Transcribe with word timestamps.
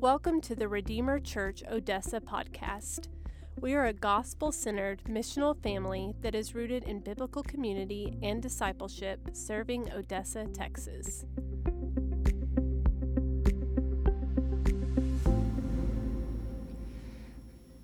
Welcome 0.00 0.40
to 0.42 0.54
the 0.54 0.66
Redeemer 0.66 1.18
Church 1.18 1.62
Odessa 1.70 2.22
podcast. 2.22 3.08
We 3.60 3.74
are 3.74 3.84
a 3.84 3.92
gospel 3.92 4.50
centered 4.50 5.02
missional 5.04 5.54
family 5.62 6.14
that 6.22 6.34
is 6.34 6.54
rooted 6.54 6.84
in 6.84 7.00
biblical 7.00 7.42
community 7.42 8.16
and 8.22 8.40
discipleship, 8.40 9.20
serving 9.34 9.92
Odessa, 9.92 10.46
Texas. 10.54 11.26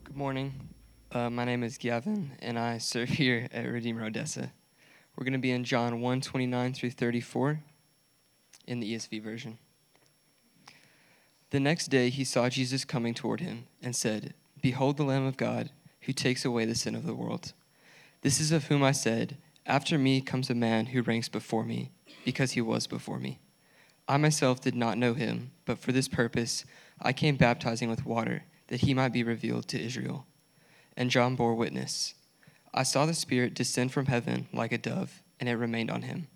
Good 0.05 0.17
morning. 0.17 0.55
Uh, 1.13 1.29
my 1.29 1.45
name 1.45 1.63
is 1.63 1.77
Gavin, 1.77 2.31
and 2.39 2.59
I 2.59 2.79
serve 2.79 3.09
here 3.11 3.47
at 3.53 3.67
Redeemer 3.67 4.07
Odessa. 4.07 4.55
We're 5.19 5.25
going 5.25 5.35
to 5.35 5.39
be 5.39 5.51
in 5.51 5.65
John 5.65 6.01
1 6.01 6.23
29 6.23 6.73
through 6.73 6.93
34 6.93 7.61
in 8.67 8.81
the 8.81 8.95
ESV 8.95 9.23
version. 9.23 9.59
The 11.51 11.61
next 11.61 11.89
day 11.89 12.11
he 12.11 12.25
saw 12.25 12.49
Jesus 12.49 12.85
coming 12.85 13.15
toward 13.15 13.41
him 13.41 13.67
and 13.81 13.95
said, 13.95 14.35
Behold 14.61 14.97
the 14.97 15.05
Lamb 15.05 15.25
of 15.25 15.37
God 15.37 15.71
who 16.03 16.13
takes 16.13 16.45
away 16.45 16.65
the 16.65 16.75
sin 16.75 16.95
of 16.95 17.07
the 17.07 17.15
world. 17.15 17.53
This 18.23 18.41
is 18.41 18.53
of 18.53 18.67
whom 18.67 18.83
I 18.83 18.93
said, 18.93 19.37
After 19.65 19.99
me 19.99 20.21
comes 20.21 20.51
a 20.51 20.55
man 20.55 20.87
who 20.87 21.03
ranks 21.03 21.29
before 21.29 21.65
me, 21.65 21.91
because 22.25 22.53
he 22.53 22.61
was 22.61 22.87
before 22.87 23.19
me. 23.19 23.39
I 24.09 24.17
myself 24.17 24.61
did 24.61 24.75
not 24.75 24.99
know 24.99 25.15
him, 25.15 25.51
but 25.65 25.79
for 25.79 25.93
this 25.93 26.09
purpose 26.09 26.65
I 27.01 27.13
came 27.13 27.37
baptizing 27.37 27.89
with 27.89 28.07
water, 28.07 28.45
that 28.69 28.83
he 28.83 28.95
might 28.95 29.13
be 29.13 29.23
revealed 29.23 29.69
to 29.69 29.81
Israel. 29.81 30.27
And 30.97 31.11
John 31.11 31.37
bore 31.37 31.55
witness. 31.55 32.15
I 32.73 32.83
saw 32.83 33.07
the 33.07 33.15
Spirit 33.15 33.55
descend 33.55 33.93
from 33.93 34.07
heaven 34.07 34.49
like 34.53 34.73
a 34.73 34.79
dove, 34.79 35.23
and 35.39 35.49
it 35.49 35.55
remained 35.57 35.91
on 35.91 36.03
him. 36.03 36.29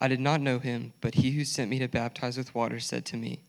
I 0.00 0.08
did 0.08 0.20
not 0.20 0.40
know 0.40 0.58
him, 0.58 0.92
but 1.00 1.16
he 1.16 1.32
who 1.32 1.44
sent 1.44 1.70
me 1.70 1.78
to 1.78 1.88
baptize 1.88 2.36
with 2.36 2.54
water 2.54 2.80
said 2.80 3.04
to 3.06 3.16
me, 3.16 3.42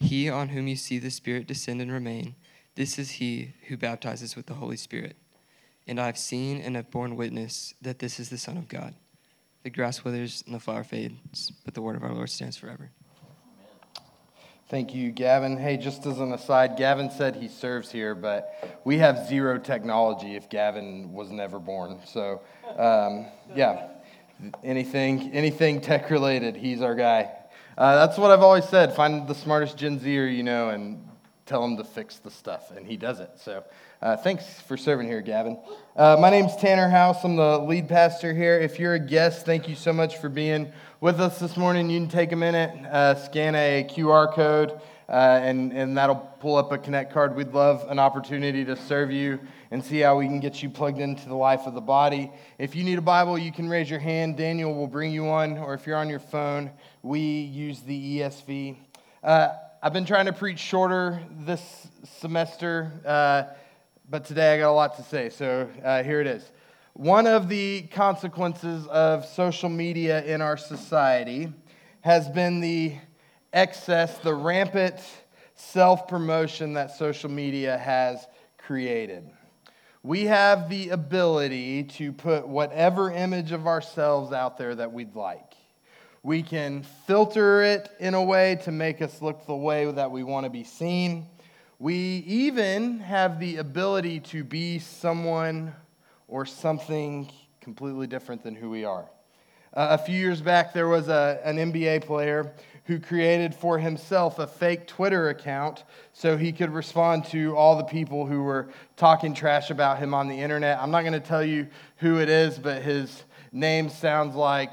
he 0.00 0.30
on 0.30 0.50
whom 0.50 0.68
you 0.68 0.76
see 0.76 0.98
the 0.98 1.10
Spirit 1.10 1.46
descend 1.46 1.80
and 1.80 1.92
remain, 1.92 2.34
this 2.74 2.98
is 2.98 3.12
he 3.12 3.54
who 3.68 3.76
baptizes 3.76 4.36
with 4.36 4.46
the 4.46 4.54
Holy 4.54 4.76
Spirit. 4.76 5.16
And 5.86 5.98
I 5.98 6.06
have 6.06 6.18
seen 6.18 6.60
and 6.60 6.76
have 6.76 6.90
borne 6.90 7.16
witness 7.16 7.74
that 7.82 7.98
this 7.98 8.20
is 8.20 8.28
the 8.28 8.38
Son 8.38 8.56
of 8.56 8.68
God. 8.68 8.94
The 9.64 9.70
grass 9.70 10.04
withers 10.04 10.44
and 10.46 10.54
the 10.54 10.60
flower 10.60 10.84
fades, 10.84 11.50
but 11.64 11.74
the 11.74 11.82
word 11.82 11.96
of 11.96 12.04
our 12.04 12.12
Lord 12.12 12.30
stands 12.30 12.56
forever. 12.56 12.90
Thank 14.68 14.94
you, 14.94 15.10
Gavin. 15.10 15.56
Hey, 15.56 15.78
just 15.78 16.04
as 16.04 16.20
an 16.20 16.32
aside, 16.32 16.76
Gavin 16.76 17.10
said 17.10 17.34
he 17.36 17.48
serves 17.48 17.90
here, 17.90 18.14
but 18.14 18.80
we 18.84 18.98
have 18.98 19.26
zero 19.26 19.58
technology 19.58 20.36
if 20.36 20.50
Gavin 20.50 21.14
was 21.14 21.30
never 21.30 21.58
born. 21.58 21.98
So, 22.04 22.42
um, 22.76 23.26
yeah, 23.56 23.88
anything, 24.62 25.32
anything 25.32 25.80
tech 25.80 26.10
related, 26.10 26.54
he's 26.54 26.82
our 26.82 26.94
guy. 26.94 27.30
Uh, 27.78 27.94
that's 27.94 28.18
what 28.18 28.32
I've 28.32 28.42
always 28.42 28.68
said. 28.68 28.92
Find 28.92 29.28
the 29.28 29.36
smartest 29.36 29.76
Gen 29.76 30.00
Zer, 30.00 30.26
you 30.26 30.42
know, 30.42 30.70
and 30.70 31.00
tell 31.46 31.64
him 31.64 31.76
to 31.76 31.84
fix 31.84 32.16
the 32.18 32.30
stuff, 32.30 32.72
and 32.72 32.84
he 32.84 32.96
does 32.96 33.20
it. 33.20 33.30
So 33.36 33.62
uh, 34.02 34.16
thanks 34.16 34.60
for 34.62 34.76
serving 34.76 35.06
here, 35.06 35.20
Gavin. 35.20 35.56
Uh, 35.94 36.16
my 36.20 36.28
name's 36.28 36.56
Tanner 36.56 36.88
House. 36.88 37.22
I'm 37.22 37.36
the 37.36 37.56
lead 37.56 37.88
pastor 37.88 38.34
here. 38.34 38.58
If 38.58 38.80
you're 38.80 38.94
a 38.94 38.98
guest, 38.98 39.46
thank 39.46 39.68
you 39.68 39.76
so 39.76 39.92
much 39.92 40.16
for 40.16 40.28
being 40.28 40.72
with 41.00 41.20
us 41.20 41.38
this 41.38 41.56
morning. 41.56 41.88
You 41.88 42.00
can 42.00 42.08
take 42.08 42.32
a 42.32 42.36
minute, 42.36 42.84
uh, 42.86 43.14
scan 43.14 43.54
a 43.54 43.86
QR 43.88 44.34
code, 44.34 44.80
uh, 45.08 45.12
and, 45.12 45.72
and 45.72 45.96
that'll 45.96 46.16
pull 46.40 46.56
up 46.56 46.72
a 46.72 46.78
Connect 46.78 47.12
card. 47.12 47.36
We'd 47.36 47.52
love 47.52 47.86
an 47.88 48.00
opportunity 48.00 48.64
to 48.64 48.74
serve 48.74 49.12
you 49.12 49.38
and 49.70 49.84
see 49.84 50.00
how 50.00 50.18
we 50.18 50.26
can 50.26 50.40
get 50.40 50.62
you 50.62 50.68
plugged 50.68 50.98
into 50.98 51.28
the 51.28 51.34
life 51.34 51.60
of 51.66 51.74
the 51.74 51.80
body. 51.80 52.30
If 52.58 52.74
you 52.74 52.84
need 52.84 52.98
a 52.98 53.02
Bible, 53.02 53.38
you 53.38 53.52
can 53.52 53.68
raise 53.68 53.88
your 53.88 54.00
hand. 54.00 54.36
Daniel 54.36 54.74
will 54.74 54.86
bring 54.86 55.12
you 55.12 55.24
one, 55.24 55.58
or 55.58 55.74
if 55.74 55.86
you're 55.86 55.96
on 55.96 56.08
your 56.08 56.18
phone, 56.18 56.70
we 57.08 57.20
use 57.20 57.80
the 57.80 58.18
ESV. 58.18 58.76
Uh, 59.24 59.48
I've 59.82 59.94
been 59.94 60.04
trying 60.04 60.26
to 60.26 60.32
preach 60.34 60.58
shorter 60.58 61.22
this 61.40 61.88
semester, 62.20 62.92
uh, 63.06 63.44
but 64.10 64.26
today 64.26 64.54
I 64.54 64.58
got 64.58 64.68
a 64.68 64.72
lot 64.72 64.94
to 64.96 65.02
say, 65.02 65.30
so 65.30 65.70
uh, 65.82 66.02
here 66.02 66.20
it 66.20 66.26
is. 66.26 66.52
One 66.92 67.26
of 67.26 67.48
the 67.48 67.80
consequences 67.92 68.86
of 68.88 69.24
social 69.24 69.70
media 69.70 70.22
in 70.22 70.42
our 70.42 70.58
society 70.58 71.50
has 72.02 72.28
been 72.28 72.60
the 72.60 72.96
excess, 73.54 74.18
the 74.18 74.34
rampant 74.34 74.96
self 75.54 76.08
promotion 76.08 76.74
that 76.74 76.90
social 76.90 77.30
media 77.30 77.78
has 77.78 78.26
created 78.58 79.30
we 80.04 80.24
have 80.24 80.70
the 80.70 80.90
ability 80.90 81.82
to 81.82 82.12
put 82.12 82.46
whatever 82.46 83.10
image 83.10 83.50
of 83.52 83.66
ourselves 83.66 84.32
out 84.32 84.56
there 84.56 84.74
that 84.74 84.92
we'd 84.92 85.14
like. 85.16 85.47
We 86.22 86.42
can 86.42 86.82
filter 87.06 87.62
it 87.62 87.88
in 88.00 88.14
a 88.14 88.22
way 88.22 88.58
to 88.64 88.72
make 88.72 89.00
us 89.00 89.22
look 89.22 89.46
the 89.46 89.54
way 89.54 89.90
that 89.90 90.10
we 90.10 90.24
want 90.24 90.44
to 90.44 90.50
be 90.50 90.64
seen. 90.64 91.26
We 91.78 92.24
even 92.26 92.98
have 93.00 93.38
the 93.38 93.58
ability 93.58 94.20
to 94.20 94.42
be 94.42 94.80
someone 94.80 95.74
or 96.26 96.44
something 96.44 97.30
completely 97.60 98.06
different 98.06 98.42
than 98.42 98.56
who 98.56 98.68
we 98.68 98.84
are. 98.84 99.08
Uh, 99.74 99.88
a 99.90 99.98
few 99.98 100.18
years 100.18 100.40
back, 100.40 100.72
there 100.72 100.88
was 100.88 101.08
a, 101.08 101.40
an 101.44 101.56
NBA 101.56 102.04
player 102.04 102.52
who 102.86 102.98
created 102.98 103.54
for 103.54 103.78
himself 103.78 104.38
a 104.38 104.46
fake 104.46 104.86
Twitter 104.86 105.28
account 105.28 105.84
so 106.14 106.36
he 106.36 106.50
could 106.50 106.70
respond 106.70 107.24
to 107.26 107.54
all 107.54 107.76
the 107.76 107.84
people 107.84 108.26
who 108.26 108.42
were 108.42 108.70
talking 108.96 109.34
trash 109.34 109.70
about 109.70 109.98
him 109.98 110.14
on 110.14 110.26
the 110.26 110.34
internet. 110.34 110.78
I'm 110.80 110.90
not 110.90 111.02
going 111.02 111.12
to 111.12 111.20
tell 111.20 111.44
you 111.44 111.68
who 111.98 112.18
it 112.18 112.30
is, 112.30 112.58
but 112.58 112.82
his 112.82 113.24
name 113.52 113.88
sounds 113.90 114.34
like 114.34 114.72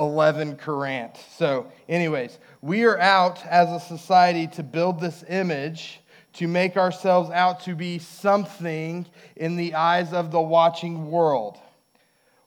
11 0.00 0.56
Courant. 0.56 1.14
So, 1.36 1.70
anyways, 1.88 2.38
we 2.62 2.84
are 2.84 2.98
out 2.98 3.46
as 3.46 3.68
a 3.70 3.78
society 3.78 4.46
to 4.48 4.62
build 4.62 4.98
this 4.98 5.22
image 5.28 6.00
to 6.32 6.48
make 6.48 6.76
ourselves 6.76 7.30
out 7.30 7.60
to 7.60 7.74
be 7.74 7.98
something 7.98 9.06
in 9.36 9.56
the 9.56 9.74
eyes 9.74 10.12
of 10.12 10.30
the 10.30 10.40
watching 10.40 11.10
world. 11.10 11.58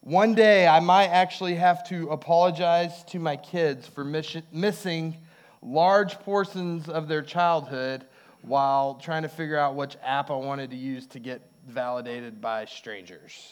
One 0.02 0.34
day, 0.34 0.68
I 0.68 0.80
might 0.80 1.08
actually 1.08 1.56
have 1.56 1.88
to 1.90 2.10
apologize 2.10 3.04
to 3.06 3.20
my 3.20 3.38
kids 3.38 3.88
for 3.88 4.04
missing 4.04 5.18
large 5.62 6.20
portions 6.20 6.90
of 6.90 7.08
their 7.08 7.22
childhood 7.22 8.06
while 8.42 8.96
trying 8.96 9.24
to 9.24 9.30
figure 9.30 9.58
out 9.58 9.76
which 9.76 9.96
app 10.04 10.32
I 10.32 10.36
wanted 10.36 10.72
to 10.72 10.76
use 10.76 11.08
to 11.08 11.20
get 11.20 11.42
validated 11.68 12.42
by 12.42 12.66
strangers. 12.66 13.50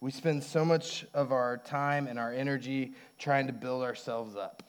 We 0.00 0.10
spend 0.10 0.42
so 0.44 0.64
much 0.64 1.06
of 1.12 1.32
our 1.32 1.58
time 1.58 2.06
and 2.06 2.18
our 2.18 2.32
energy 2.32 2.92
trying 3.18 3.48
to 3.48 3.52
build 3.52 3.82
ourselves 3.82 4.36
up. 4.36 4.62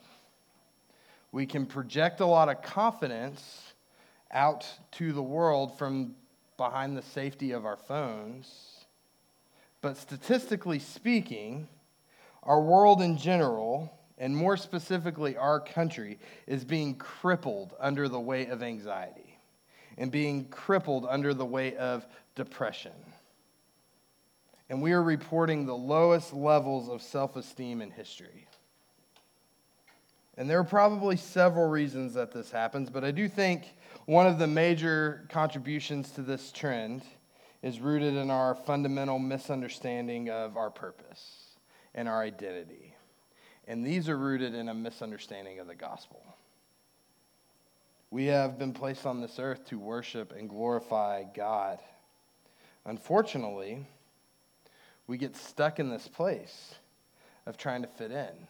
We 1.32 1.46
can 1.46 1.66
project 1.66 2.20
a 2.20 2.26
lot 2.26 2.48
of 2.48 2.62
confidence 2.62 3.72
out 4.32 4.66
to 4.92 5.12
the 5.12 5.22
world 5.22 5.78
from 5.78 6.14
behind 6.56 6.96
the 6.96 7.02
safety 7.02 7.52
of 7.52 7.64
our 7.64 7.76
phones 7.76 8.80
but 9.80 9.96
statistically 9.96 10.78
speaking, 10.78 11.68
our 12.42 12.60
world 12.60 13.00
in 13.00 13.16
general, 13.16 13.92
and 14.18 14.36
more 14.36 14.56
specifically 14.56 15.36
our 15.36 15.60
country, 15.60 16.18
is 16.46 16.64
being 16.64 16.94
crippled 16.96 17.74
under 17.80 18.08
the 18.08 18.20
weight 18.20 18.50
of 18.50 18.62
anxiety 18.62 19.38
and 19.96 20.10
being 20.10 20.44
crippled 20.46 21.06
under 21.08 21.34
the 21.34 21.44
weight 21.44 21.76
of 21.76 22.06
depression. 22.34 22.92
And 24.70 24.80
we 24.80 24.92
are 24.92 25.02
reporting 25.02 25.66
the 25.66 25.76
lowest 25.76 26.32
levels 26.32 26.88
of 26.88 27.02
self 27.02 27.34
esteem 27.34 27.82
in 27.82 27.90
history. 27.90 28.46
And 30.36 30.48
there 30.48 30.60
are 30.60 30.64
probably 30.64 31.16
several 31.16 31.68
reasons 31.68 32.14
that 32.14 32.30
this 32.30 32.52
happens, 32.52 32.88
but 32.88 33.04
I 33.04 33.10
do 33.10 33.28
think 33.28 33.74
one 34.06 34.28
of 34.28 34.38
the 34.38 34.46
major 34.46 35.26
contributions 35.28 36.12
to 36.12 36.22
this 36.22 36.52
trend 36.52 37.02
is 37.62 37.80
rooted 37.80 38.14
in 38.14 38.30
our 38.30 38.54
fundamental 38.54 39.18
misunderstanding 39.18 40.30
of 40.30 40.56
our 40.56 40.70
purpose 40.70 41.56
and 41.94 42.08
our 42.08 42.22
identity. 42.22 42.94
And 43.66 43.84
these 43.84 44.08
are 44.08 44.16
rooted 44.16 44.54
in 44.54 44.68
a 44.68 44.74
misunderstanding 44.74 45.58
of 45.58 45.66
the 45.66 45.74
gospel. 45.74 46.22
We 48.10 48.26
have 48.26 48.56
been 48.56 48.72
placed 48.72 49.04
on 49.04 49.20
this 49.20 49.38
earth 49.40 49.66
to 49.66 49.78
worship 49.80 50.32
and 50.32 50.48
glorify 50.48 51.24
God. 51.34 51.80
Unfortunately, 52.86 53.84
we 55.10 55.18
get 55.18 55.36
stuck 55.36 55.80
in 55.80 55.90
this 55.90 56.08
place 56.08 56.76
of 57.44 57.56
trying 57.56 57.82
to 57.82 57.88
fit 57.88 58.12
in, 58.12 58.46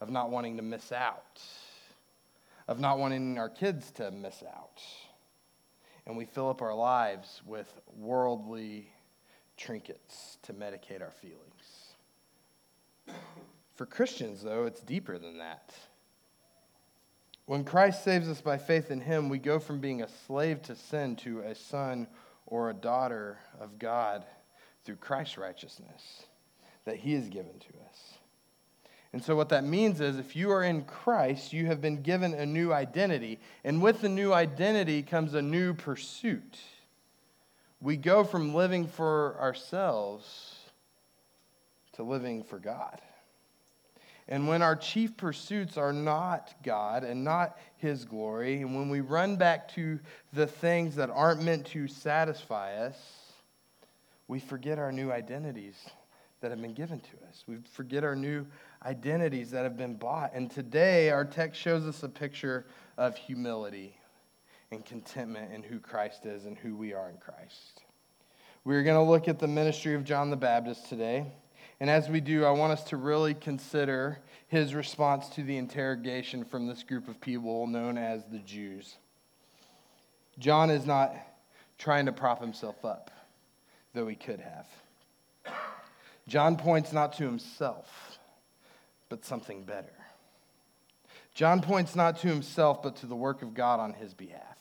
of 0.00 0.10
not 0.10 0.30
wanting 0.30 0.56
to 0.56 0.62
miss 0.62 0.90
out, 0.90 1.40
of 2.66 2.80
not 2.80 2.98
wanting 2.98 3.38
our 3.38 3.48
kids 3.48 3.90
to 3.92 4.10
miss 4.10 4.42
out 4.42 4.82
and 6.06 6.16
we 6.16 6.24
fill 6.24 6.48
up 6.48 6.62
our 6.62 6.74
lives 6.74 7.42
with 7.44 7.80
worldly 7.98 8.88
trinkets 9.56 10.38
to 10.42 10.52
medicate 10.52 11.02
our 11.02 11.10
feelings. 11.10 11.96
For 13.74 13.86
Christians, 13.86 14.42
though, 14.42 14.64
it's 14.64 14.80
deeper 14.80 15.18
than 15.18 15.38
that. 15.38 15.74
When 17.46 17.64
Christ 17.64 18.02
saves 18.02 18.28
us 18.28 18.40
by 18.40 18.58
faith 18.58 18.90
in 18.90 19.00
Him, 19.00 19.28
we 19.28 19.38
go 19.38 19.58
from 19.58 19.80
being 19.80 20.02
a 20.02 20.08
slave 20.26 20.62
to 20.62 20.76
sin 20.76 21.16
to 21.16 21.40
a 21.40 21.54
son 21.54 22.06
or 22.46 22.70
a 22.70 22.74
daughter 22.74 23.38
of 23.60 23.78
God 23.78 24.24
through 24.86 24.96
Christ's 24.96 25.36
righteousness 25.36 26.22
that 26.84 26.96
He 26.96 27.14
has 27.14 27.28
given 27.28 27.58
to 27.58 27.68
us. 27.88 28.14
And 29.12 29.22
so, 29.22 29.34
what 29.34 29.48
that 29.48 29.64
means 29.64 30.00
is 30.00 30.18
if 30.18 30.36
you 30.36 30.50
are 30.52 30.62
in 30.62 30.84
Christ, 30.84 31.52
you 31.52 31.66
have 31.66 31.80
been 31.80 32.02
given 32.02 32.32
a 32.34 32.46
new 32.46 32.72
identity. 32.72 33.38
And 33.64 33.82
with 33.82 34.00
the 34.00 34.08
new 34.08 34.32
identity 34.32 35.02
comes 35.02 35.34
a 35.34 35.42
new 35.42 35.74
pursuit. 35.74 36.58
We 37.80 37.96
go 37.96 38.24
from 38.24 38.54
living 38.54 38.86
for 38.86 39.36
ourselves 39.40 40.56
to 41.94 42.02
living 42.02 42.42
for 42.42 42.58
God. 42.58 43.00
And 44.28 44.48
when 44.48 44.60
our 44.60 44.74
chief 44.74 45.16
pursuits 45.16 45.76
are 45.76 45.92
not 45.92 46.54
God 46.62 47.04
and 47.04 47.22
not 47.22 47.58
His 47.78 48.04
glory, 48.04 48.60
and 48.60 48.74
when 48.74 48.88
we 48.88 49.00
run 49.00 49.36
back 49.36 49.68
to 49.74 50.00
the 50.32 50.46
things 50.46 50.96
that 50.96 51.10
aren't 51.10 51.42
meant 51.42 51.66
to 51.68 51.86
satisfy 51.86 52.74
us, 52.74 53.25
we 54.28 54.40
forget 54.40 54.78
our 54.78 54.92
new 54.92 55.12
identities 55.12 55.76
that 56.40 56.50
have 56.50 56.60
been 56.60 56.74
given 56.74 57.00
to 57.00 57.28
us. 57.28 57.44
We 57.46 57.56
forget 57.72 58.04
our 58.04 58.16
new 58.16 58.46
identities 58.84 59.50
that 59.52 59.64
have 59.64 59.76
been 59.76 59.94
bought. 59.94 60.32
And 60.34 60.50
today, 60.50 61.10
our 61.10 61.24
text 61.24 61.60
shows 61.60 61.86
us 61.86 62.02
a 62.02 62.08
picture 62.08 62.66
of 62.98 63.16
humility 63.16 63.96
and 64.70 64.84
contentment 64.84 65.52
in 65.52 65.62
who 65.62 65.78
Christ 65.78 66.26
is 66.26 66.44
and 66.44 66.58
who 66.58 66.76
we 66.76 66.92
are 66.92 67.08
in 67.08 67.16
Christ. 67.16 67.82
We're 68.64 68.82
going 68.82 68.96
to 68.96 69.10
look 69.10 69.28
at 69.28 69.38
the 69.38 69.46
ministry 69.46 69.94
of 69.94 70.04
John 70.04 70.28
the 70.28 70.36
Baptist 70.36 70.88
today. 70.88 71.26
And 71.78 71.88
as 71.88 72.08
we 72.08 72.20
do, 72.20 72.44
I 72.44 72.50
want 72.50 72.72
us 72.72 72.82
to 72.84 72.96
really 72.96 73.34
consider 73.34 74.18
his 74.48 74.74
response 74.74 75.28
to 75.30 75.42
the 75.42 75.56
interrogation 75.56 76.44
from 76.44 76.66
this 76.66 76.82
group 76.82 77.06
of 77.08 77.20
people 77.20 77.66
known 77.66 77.98
as 77.98 78.24
the 78.30 78.38
Jews. 78.38 78.96
John 80.38 80.70
is 80.70 80.86
not 80.86 81.14
trying 81.78 82.06
to 82.06 82.12
prop 82.12 82.40
himself 82.40 82.84
up, 82.84 83.10
though 83.96 84.06
he 84.06 84.14
could 84.14 84.40
have. 84.40 84.66
John 86.28 86.56
points 86.56 86.92
not 86.92 87.14
to 87.14 87.24
himself, 87.24 88.18
but 89.08 89.24
something 89.24 89.64
better. 89.64 89.92
John 91.34 91.62
points 91.62 91.96
not 91.96 92.18
to 92.18 92.28
himself, 92.28 92.82
but 92.82 92.96
to 92.96 93.06
the 93.06 93.16
work 93.16 93.42
of 93.42 93.54
God 93.54 93.80
on 93.80 93.94
his 93.94 94.12
behalf. 94.12 94.58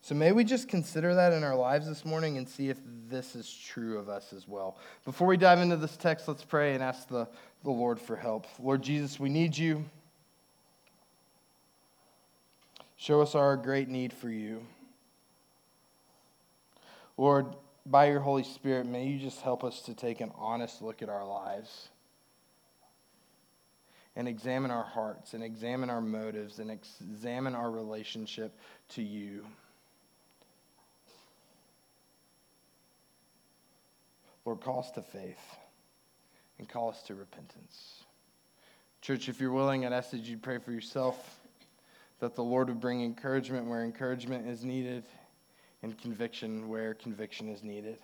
So 0.00 0.14
may 0.14 0.32
we 0.32 0.42
just 0.42 0.68
consider 0.68 1.14
that 1.14 1.32
in 1.32 1.44
our 1.44 1.54
lives 1.54 1.86
this 1.86 2.04
morning 2.04 2.38
and 2.38 2.48
see 2.48 2.70
if 2.70 2.78
this 3.08 3.36
is 3.36 3.52
true 3.52 3.98
of 3.98 4.08
us 4.08 4.32
as 4.32 4.48
well. 4.48 4.78
Before 5.04 5.28
we 5.28 5.36
dive 5.36 5.58
into 5.58 5.76
this 5.76 5.96
text, 5.96 6.26
let's 6.26 6.44
pray 6.44 6.74
and 6.74 6.82
ask 6.82 7.08
the, 7.08 7.28
the 7.62 7.70
Lord 7.70 8.00
for 8.00 8.16
help. 8.16 8.46
Lord 8.58 8.82
Jesus, 8.82 9.20
we 9.20 9.28
need 9.28 9.56
you. 9.56 9.84
Show 12.96 13.20
us 13.20 13.34
our 13.34 13.56
great 13.56 13.88
need 13.88 14.12
for 14.12 14.30
you. 14.30 14.66
Lord, 17.16 17.54
by 17.86 18.06
your 18.06 18.20
Holy 18.20 18.44
Spirit, 18.44 18.86
may 18.86 19.06
you 19.06 19.18
just 19.18 19.40
help 19.40 19.64
us 19.64 19.82
to 19.82 19.94
take 19.94 20.20
an 20.20 20.30
honest 20.36 20.82
look 20.82 21.02
at 21.02 21.08
our 21.08 21.26
lives 21.26 21.88
and 24.14 24.28
examine 24.28 24.70
our 24.70 24.84
hearts 24.84 25.34
and 25.34 25.42
examine 25.42 25.90
our 25.90 26.00
motives 26.00 26.58
and 26.58 26.70
examine 26.70 27.54
our 27.54 27.70
relationship 27.70 28.56
to 28.90 29.02
you. 29.02 29.44
Lord, 34.44 34.60
call 34.60 34.80
us 34.80 34.90
to 34.92 35.02
faith 35.02 35.56
and 36.58 36.68
call 36.68 36.90
us 36.90 37.02
to 37.04 37.14
repentance. 37.14 38.02
Church, 39.00 39.28
if 39.28 39.40
you're 39.40 39.52
willing, 39.52 39.86
I'd 39.86 39.92
ask 39.92 40.10
that 40.10 40.20
you'd 40.20 40.42
pray 40.42 40.58
for 40.58 40.72
yourself, 40.72 41.40
that 42.20 42.34
the 42.34 42.44
Lord 42.44 42.68
would 42.68 42.80
bring 42.80 43.02
encouragement 43.02 43.66
where 43.66 43.82
encouragement 43.82 44.46
is 44.46 44.64
needed 44.64 45.04
and 45.82 45.98
conviction 45.98 46.68
where 46.68 46.94
conviction 46.94 47.48
is 47.48 47.62
needed. 47.62 47.98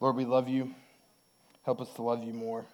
Lord, 0.00 0.16
we 0.16 0.24
love 0.24 0.48
you. 0.48 0.74
Help 1.64 1.80
us 1.80 1.92
to 1.94 2.02
love 2.02 2.22
you 2.22 2.34
more. 2.34 2.64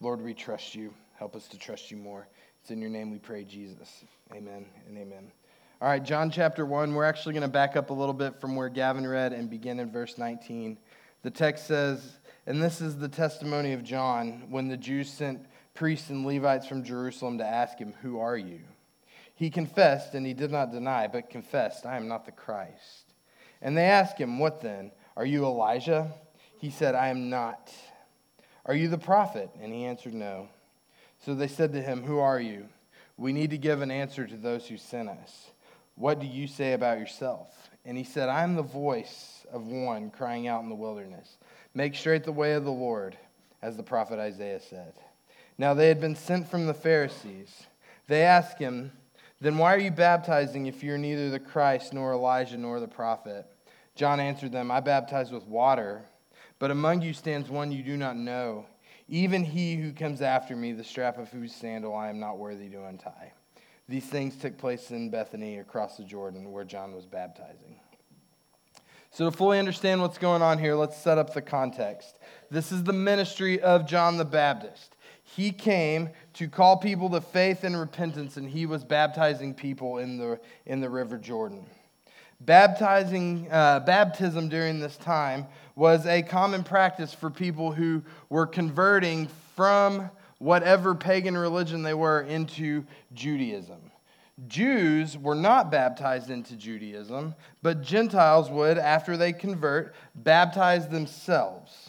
Lord, 0.00 0.20
we 0.20 0.34
trust 0.34 0.74
you. 0.74 0.92
Help 1.16 1.34
us 1.34 1.48
to 1.48 1.58
trust 1.58 1.90
you 1.90 1.96
more. 1.96 2.26
It's 2.60 2.70
in 2.70 2.80
your 2.80 2.90
name 2.90 3.10
we 3.10 3.18
pray, 3.18 3.44
Jesus. 3.44 4.04
Amen 4.34 4.66
and 4.86 4.98
amen. 4.98 5.32
All 5.80 5.88
right, 5.88 6.02
John 6.02 6.30
chapter 6.30 6.66
1. 6.66 6.94
We're 6.94 7.04
actually 7.04 7.32
going 7.32 7.42
to 7.42 7.48
back 7.48 7.76
up 7.76 7.90
a 7.90 7.92
little 7.92 8.14
bit 8.14 8.40
from 8.40 8.54
where 8.54 8.68
Gavin 8.68 9.06
read 9.06 9.32
and 9.32 9.48
begin 9.48 9.80
in 9.80 9.90
verse 9.90 10.18
19. 10.18 10.78
The 11.22 11.30
text 11.30 11.66
says, 11.66 12.18
And 12.46 12.62
this 12.62 12.80
is 12.80 12.96
the 12.96 13.08
testimony 13.08 13.72
of 13.72 13.82
John 13.82 14.44
when 14.50 14.68
the 14.68 14.76
Jews 14.76 15.10
sent 15.10 15.46
priests 15.74 16.10
and 16.10 16.26
Levites 16.26 16.66
from 16.66 16.84
Jerusalem 16.84 17.38
to 17.38 17.46
ask 17.46 17.78
him, 17.78 17.94
Who 18.02 18.18
are 18.18 18.36
you? 18.36 18.60
He 19.34 19.50
confessed, 19.50 20.14
and 20.14 20.26
he 20.26 20.34
did 20.34 20.52
not 20.52 20.72
deny, 20.72 21.08
but 21.08 21.30
confessed, 21.30 21.86
I 21.86 21.96
am 21.96 22.08
not 22.08 22.26
the 22.26 22.32
Christ. 22.32 23.12
And 23.60 23.76
they 23.76 23.84
asked 23.86 24.18
him, 24.18 24.38
What 24.38 24.60
then? 24.60 24.92
Are 25.16 25.26
you 25.26 25.44
Elijah? 25.44 26.12
He 26.58 26.70
said, 26.70 26.94
I 26.94 27.08
am 27.08 27.30
not. 27.30 27.72
Are 28.66 28.74
you 28.74 28.88
the 28.88 28.98
prophet? 28.98 29.50
And 29.60 29.72
he 29.72 29.84
answered, 29.84 30.14
No. 30.14 30.48
So 31.24 31.34
they 31.34 31.48
said 31.48 31.72
to 31.72 31.82
him, 31.82 32.02
Who 32.02 32.18
are 32.18 32.40
you? 32.40 32.68
We 33.16 33.32
need 33.32 33.50
to 33.50 33.58
give 33.58 33.82
an 33.82 33.90
answer 33.90 34.26
to 34.26 34.36
those 34.36 34.66
who 34.66 34.76
sent 34.76 35.08
us. 35.08 35.50
What 35.94 36.20
do 36.20 36.26
you 36.26 36.46
say 36.46 36.72
about 36.72 36.98
yourself? 36.98 37.48
And 37.84 37.98
he 37.98 38.04
said, 38.04 38.28
I 38.28 38.42
am 38.42 38.54
the 38.54 38.62
voice 38.62 39.46
of 39.52 39.66
one 39.66 40.10
crying 40.10 40.46
out 40.46 40.62
in 40.62 40.68
the 40.68 40.74
wilderness. 40.74 41.36
Make 41.74 41.94
straight 41.94 42.24
the 42.24 42.32
way 42.32 42.54
of 42.54 42.64
the 42.64 42.70
Lord, 42.70 43.16
as 43.60 43.76
the 43.76 43.82
prophet 43.82 44.18
Isaiah 44.18 44.60
said. 44.60 44.94
Now 45.58 45.74
they 45.74 45.88
had 45.88 46.00
been 46.00 46.16
sent 46.16 46.48
from 46.48 46.66
the 46.66 46.74
Pharisees. 46.74 47.66
They 48.08 48.22
asked 48.22 48.58
him, 48.58 48.92
Then 49.40 49.58
why 49.58 49.74
are 49.74 49.78
you 49.78 49.90
baptizing 49.90 50.66
if 50.66 50.82
you're 50.82 50.98
neither 50.98 51.30
the 51.30 51.38
Christ, 51.38 51.92
nor 51.92 52.12
Elijah, 52.12 52.56
nor 52.56 52.80
the 52.80 52.88
prophet? 52.88 53.46
John 53.94 54.20
answered 54.20 54.52
them, 54.52 54.70
I 54.70 54.80
baptize 54.80 55.30
with 55.30 55.46
water, 55.46 56.02
but 56.58 56.70
among 56.70 57.02
you 57.02 57.12
stands 57.12 57.50
one 57.50 57.72
you 57.72 57.82
do 57.82 57.96
not 57.96 58.16
know 58.16 58.66
even 59.12 59.44
he 59.44 59.76
who 59.76 59.92
comes 59.92 60.22
after 60.22 60.56
me, 60.56 60.72
the 60.72 60.82
strap 60.82 61.18
of 61.18 61.28
whose 61.28 61.54
sandal 61.54 61.94
I 61.94 62.08
am 62.08 62.18
not 62.18 62.38
worthy 62.38 62.70
to 62.70 62.84
untie. 62.86 63.32
These 63.86 64.06
things 64.06 64.36
took 64.36 64.56
place 64.56 64.90
in 64.90 65.10
Bethany 65.10 65.58
across 65.58 65.98
the 65.98 66.04
Jordan 66.04 66.50
where 66.50 66.64
John 66.64 66.94
was 66.94 67.04
baptizing. 67.04 67.78
So, 69.10 69.26
to 69.26 69.36
fully 69.36 69.58
understand 69.58 70.00
what's 70.00 70.16
going 70.16 70.40
on 70.40 70.58
here, 70.58 70.74
let's 70.74 70.96
set 70.96 71.18
up 71.18 71.34
the 71.34 71.42
context. 71.42 72.18
This 72.50 72.72
is 72.72 72.84
the 72.84 72.94
ministry 72.94 73.60
of 73.60 73.86
John 73.86 74.16
the 74.16 74.24
Baptist. 74.24 74.96
He 75.36 75.50
came 75.50 76.10
to 76.34 76.48
call 76.48 76.76
people 76.76 77.08
to 77.10 77.20
faith 77.20 77.64
and 77.64 77.78
repentance, 77.78 78.36
and 78.36 78.48
he 78.48 78.66
was 78.66 78.84
baptizing 78.84 79.54
people 79.54 79.98
in 79.98 80.18
the, 80.18 80.38
in 80.66 80.80
the 80.80 80.90
River 80.90 81.16
Jordan. 81.16 81.64
Baptizing, 82.40 83.48
uh, 83.50 83.80
baptism 83.80 84.48
during 84.48 84.78
this 84.78 84.96
time 84.96 85.46
was 85.74 86.04
a 86.06 86.22
common 86.22 86.62
practice 86.64 87.14
for 87.14 87.30
people 87.30 87.72
who 87.72 88.02
were 88.28 88.46
converting 88.46 89.28
from 89.56 90.10
whatever 90.38 90.94
pagan 90.94 91.36
religion 91.36 91.82
they 91.82 91.94
were 91.94 92.22
into 92.22 92.84
Judaism. 93.14 93.80
Jews 94.48 95.16
were 95.16 95.34
not 95.34 95.70
baptized 95.70 96.28
into 96.28 96.56
Judaism, 96.56 97.34
but 97.62 97.80
Gentiles 97.80 98.50
would, 98.50 98.76
after 98.76 99.16
they 99.16 99.32
convert, 99.32 99.94
baptize 100.14 100.88
themselves. 100.88 101.81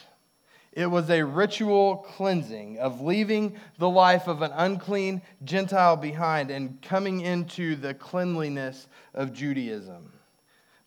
It 0.75 0.87
was 0.87 1.09
a 1.11 1.23
ritual 1.23 1.97
cleansing 1.97 2.79
of 2.79 2.99
leaving 2.99 3.57
the 3.77 3.89
life 3.89 4.27
of 4.27 4.41
an 4.41 4.51
unclean 4.55 5.21
Gentile 5.43 5.95
behind 5.95 6.49
and 6.49 6.81
coming 6.81 7.21
into 7.21 7.75
the 7.75 7.93
cleanliness 7.93 8.87
of 9.13 9.33
Judaism. 9.33 10.11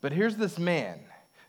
But 0.01 0.13
here's 0.13 0.37
this 0.37 0.59
man 0.59 1.01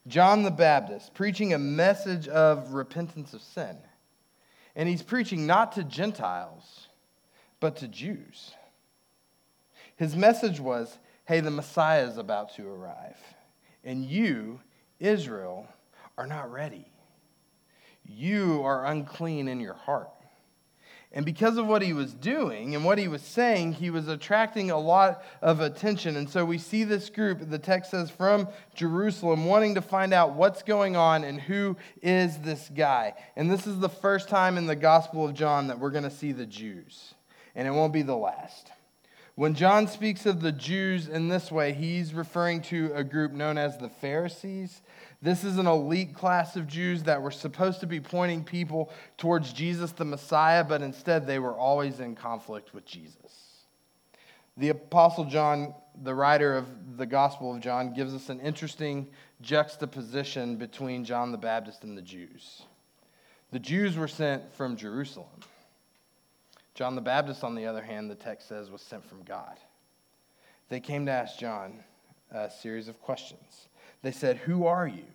John 0.05 0.43
the 0.43 0.51
Baptist, 0.51 1.15
preaching 1.15 1.53
a 1.53 1.57
message 1.57 2.27
of 2.27 2.73
repentance 2.73 3.33
of 3.33 3.41
sin. 3.41 3.77
And 4.75 4.87
he's 4.87 5.01
preaching 5.01 5.47
not 5.47 5.71
to 5.73 5.83
Gentiles, 5.83 6.87
but 7.59 7.77
to 7.77 7.87
Jews. 7.87 8.53
His 9.95 10.15
message 10.15 10.59
was 10.59 10.99
hey, 11.25 11.39
the 11.41 11.51
Messiah 11.51 12.07
is 12.07 12.17
about 12.17 12.55
to 12.55 12.69
arrive, 12.69 13.17
and 13.83 14.05
you, 14.05 14.61
Israel, 14.99 15.67
are 16.17 16.27
not 16.27 16.51
ready. 16.51 16.85
You 18.07 18.61
are 18.63 18.85
unclean 18.85 19.47
in 19.47 19.59
your 19.59 19.73
heart. 19.73 20.09
And 21.13 21.25
because 21.25 21.57
of 21.57 21.65
what 21.65 21.81
he 21.81 21.93
was 21.93 22.13
doing 22.13 22.75
and 22.75 22.83
what 22.83 22.97
he 22.97 23.07
was 23.07 23.21
saying, 23.21 23.73
he 23.73 23.89
was 23.89 24.07
attracting 24.07 24.71
a 24.71 24.77
lot 24.77 25.23
of 25.41 25.61
attention. 25.61 26.17
And 26.17 26.29
so 26.29 26.43
we 26.43 26.57
see 26.57 26.83
this 26.83 27.09
group, 27.09 27.49
the 27.49 27.57
text 27.57 27.91
says, 27.91 28.11
from 28.11 28.49
Jerusalem, 28.75 29.45
wanting 29.45 29.75
to 29.75 29.81
find 29.81 30.13
out 30.13 30.33
what's 30.33 30.63
going 30.63 30.97
on 30.97 31.23
and 31.23 31.39
who 31.39 31.77
is 32.01 32.37
this 32.39 32.69
guy. 32.75 33.13
And 33.37 33.49
this 33.49 33.65
is 33.65 33.79
the 33.79 33.89
first 33.89 34.27
time 34.27 34.57
in 34.57 34.67
the 34.67 34.75
Gospel 34.75 35.25
of 35.25 35.33
John 35.33 35.67
that 35.67 35.79
we're 35.79 35.91
going 35.91 36.03
to 36.03 36.11
see 36.11 36.33
the 36.33 36.45
Jews. 36.45 37.13
And 37.55 37.67
it 37.67 37.71
won't 37.71 37.93
be 37.93 38.03
the 38.03 38.15
last. 38.15 38.71
When 39.35 39.53
John 39.53 39.87
speaks 39.87 40.25
of 40.25 40.41
the 40.41 40.51
Jews 40.51 41.07
in 41.07 41.29
this 41.29 41.51
way, 41.51 41.71
he's 41.71 42.13
referring 42.13 42.61
to 42.63 42.91
a 42.93 43.03
group 43.03 43.31
known 43.31 43.57
as 43.57 43.77
the 43.77 43.87
Pharisees. 43.87 44.81
This 45.21 45.43
is 45.43 45.57
an 45.57 45.67
elite 45.67 46.13
class 46.13 46.55
of 46.55 46.67
Jews 46.67 47.03
that 47.03 47.21
were 47.21 47.31
supposed 47.31 47.79
to 47.79 47.87
be 47.87 47.99
pointing 47.99 48.43
people 48.43 48.91
towards 49.17 49.51
Jesus 49.51 49.91
the 49.91 50.05
Messiah, 50.05 50.63
but 50.63 50.81
instead 50.81 51.25
they 51.25 51.39
were 51.39 51.55
always 51.55 51.99
in 51.99 52.15
conflict 52.15 52.73
with 52.73 52.85
Jesus. 52.85 53.63
The 54.57 54.69
Apostle 54.69 55.25
John 55.25 55.73
the 56.03 56.13
writer 56.13 56.55
of 56.55 56.97
the 56.97 57.05
Gospel 57.05 57.53
of 57.53 57.61
John, 57.61 57.93
gives 57.93 58.13
us 58.13 58.29
an 58.29 58.39
interesting 58.39 59.07
juxtaposition 59.41 60.55
between 60.57 61.03
John 61.03 61.31
the 61.31 61.37
Baptist 61.37 61.83
and 61.83 61.97
the 61.97 62.01
Jews. 62.01 62.63
The 63.51 63.59
Jews 63.59 63.97
were 63.97 64.07
sent 64.07 64.53
from 64.53 64.75
Jerusalem. 64.75 65.27
John 66.75 66.95
the 66.95 67.01
Baptist, 67.01 67.43
on 67.43 67.55
the 67.55 67.65
other 67.65 67.81
hand, 67.81 68.11
the 68.11 68.15
text 68.15 68.47
says, 68.47 68.69
was 68.69 68.81
sent 68.81 69.07
from 69.07 69.23
God. 69.23 69.57
They 70.69 70.79
came 70.79 71.05
to 71.07 71.11
ask 71.11 71.39
John 71.39 71.79
a 72.31 72.51
series 72.51 72.87
of 72.87 73.01
questions. 73.01 73.66
They 74.01 74.11
said, 74.11 74.37
Who 74.37 74.65
are 74.65 74.87
you? 74.87 75.05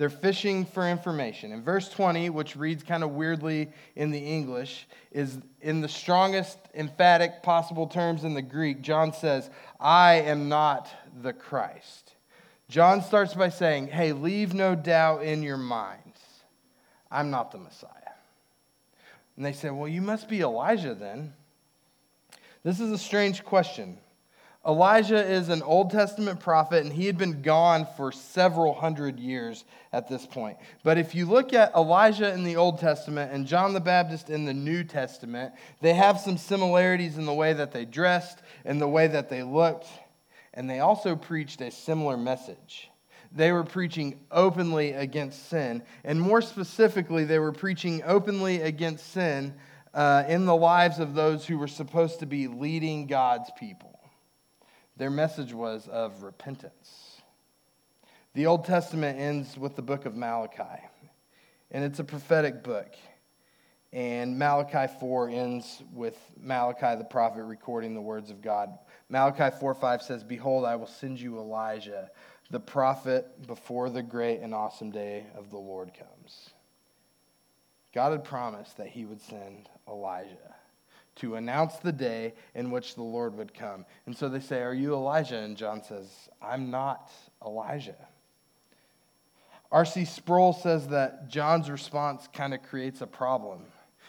They're 0.00 0.08
fishing 0.08 0.64
for 0.64 0.88
information. 0.88 1.52
In 1.52 1.62
verse 1.62 1.90
20, 1.90 2.30
which 2.30 2.56
reads 2.56 2.82
kind 2.82 3.04
of 3.04 3.10
weirdly 3.10 3.70
in 3.96 4.10
the 4.10 4.18
English, 4.18 4.86
is 5.12 5.38
in 5.60 5.82
the 5.82 5.88
strongest 5.88 6.56
emphatic 6.74 7.42
possible 7.42 7.86
terms 7.86 8.24
in 8.24 8.32
the 8.32 8.40
Greek. 8.40 8.80
John 8.80 9.12
says, 9.12 9.50
I 9.78 10.14
am 10.14 10.48
not 10.48 10.88
the 11.20 11.34
Christ. 11.34 12.14
John 12.70 13.02
starts 13.02 13.34
by 13.34 13.50
saying, 13.50 13.88
Hey, 13.88 14.12
leave 14.12 14.54
no 14.54 14.74
doubt 14.74 15.22
in 15.22 15.42
your 15.42 15.58
minds. 15.58 16.18
I'm 17.10 17.30
not 17.30 17.50
the 17.52 17.58
Messiah. 17.58 17.90
And 19.36 19.44
they 19.44 19.52
say, 19.52 19.68
Well, 19.68 19.88
you 19.88 20.00
must 20.00 20.28
be 20.28 20.40
Elijah 20.40 20.94
then. 20.94 21.34
This 22.62 22.80
is 22.80 22.90
a 22.90 22.98
strange 22.98 23.44
question. 23.44 23.98
Elijah 24.66 25.26
is 25.26 25.48
an 25.48 25.62
Old 25.62 25.90
Testament 25.90 26.38
prophet, 26.38 26.84
and 26.84 26.92
he 26.92 27.06
had 27.06 27.16
been 27.16 27.40
gone 27.40 27.86
for 27.96 28.12
several 28.12 28.74
hundred 28.74 29.18
years 29.18 29.64
at 29.90 30.06
this 30.06 30.26
point. 30.26 30.58
But 30.84 30.98
if 30.98 31.14
you 31.14 31.24
look 31.24 31.54
at 31.54 31.74
Elijah 31.74 32.30
in 32.30 32.44
the 32.44 32.56
Old 32.56 32.78
Testament 32.78 33.32
and 33.32 33.46
John 33.46 33.72
the 33.72 33.80
Baptist 33.80 34.28
in 34.28 34.44
the 34.44 34.52
New 34.52 34.84
Testament, 34.84 35.54
they 35.80 35.94
have 35.94 36.20
some 36.20 36.36
similarities 36.36 37.16
in 37.16 37.24
the 37.24 37.32
way 37.32 37.54
that 37.54 37.72
they 37.72 37.86
dressed 37.86 38.42
and 38.66 38.78
the 38.78 38.88
way 38.88 39.06
that 39.06 39.30
they 39.30 39.42
looked, 39.42 39.86
and 40.52 40.68
they 40.68 40.80
also 40.80 41.16
preached 41.16 41.62
a 41.62 41.70
similar 41.70 42.18
message. 42.18 42.90
They 43.32 43.52
were 43.52 43.64
preaching 43.64 44.20
openly 44.30 44.92
against 44.92 45.48
sin, 45.48 45.82
and 46.04 46.20
more 46.20 46.42
specifically, 46.42 47.24
they 47.24 47.38
were 47.38 47.52
preaching 47.52 48.02
openly 48.04 48.60
against 48.60 49.10
sin 49.10 49.54
uh, 49.94 50.24
in 50.28 50.44
the 50.44 50.54
lives 50.54 50.98
of 50.98 51.14
those 51.14 51.46
who 51.46 51.56
were 51.56 51.66
supposed 51.66 52.18
to 52.20 52.26
be 52.26 52.46
leading 52.46 53.06
God's 53.06 53.50
people. 53.58 53.89
Their 55.00 55.08
message 55.08 55.54
was 55.54 55.88
of 55.88 56.22
repentance. 56.22 57.22
The 58.34 58.44
Old 58.44 58.66
Testament 58.66 59.18
ends 59.18 59.56
with 59.56 59.74
the 59.74 59.80
book 59.80 60.04
of 60.04 60.14
Malachi, 60.14 60.82
and 61.70 61.82
it's 61.82 62.00
a 62.00 62.04
prophetic 62.04 62.62
book. 62.62 62.94
And 63.94 64.38
Malachi 64.38 64.92
4 65.00 65.30
ends 65.30 65.82
with 65.94 66.18
Malachi 66.38 66.98
the 66.98 67.06
prophet 67.08 67.44
recording 67.44 67.94
the 67.94 68.02
words 68.02 68.30
of 68.30 68.42
God. 68.42 68.78
Malachi 69.08 69.56
4 69.58 69.72
5 69.72 70.02
says, 70.02 70.22
Behold, 70.22 70.66
I 70.66 70.76
will 70.76 70.86
send 70.86 71.18
you 71.18 71.38
Elijah, 71.38 72.10
the 72.50 72.60
prophet, 72.60 73.46
before 73.46 73.88
the 73.88 74.02
great 74.02 74.40
and 74.40 74.52
awesome 74.54 74.90
day 74.90 75.24
of 75.34 75.48
the 75.48 75.56
Lord 75.56 75.92
comes. 75.94 76.50
God 77.94 78.12
had 78.12 78.24
promised 78.24 78.76
that 78.76 78.88
he 78.88 79.06
would 79.06 79.22
send 79.22 79.70
Elijah 79.88 80.56
to 81.20 81.36
announce 81.36 81.76
the 81.76 81.92
day 81.92 82.34
in 82.54 82.70
which 82.70 82.94
the 82.94 83.02
Lord 83.02 83.36
would 83.36 83.54
come. 83.54 83.84
And 84.06 84.16
so 84.16 84.28
they 84.28 84.40
say, 84.40 84.62
Are 84.62 84.74
you 84.74 84.94
Elijah? 84.94 85.38
And 85.38 85.56
John 85.56 85.82
says, 85.82 86.08
I'm 86.42 86.70
not 86.70 87.10
Elijah. 87.44 87.96
R.C. 89.72 90.04
Sproul 90.04 90.52
says 90.52 90.88
that 90.88 91.28
John's 91.28 91.70
response 91.70 92.28
kind 92.32 92.52
of 92.52 92.62
creates 92.62 93.02
a 93.02 93.06
problem 93.06 93.60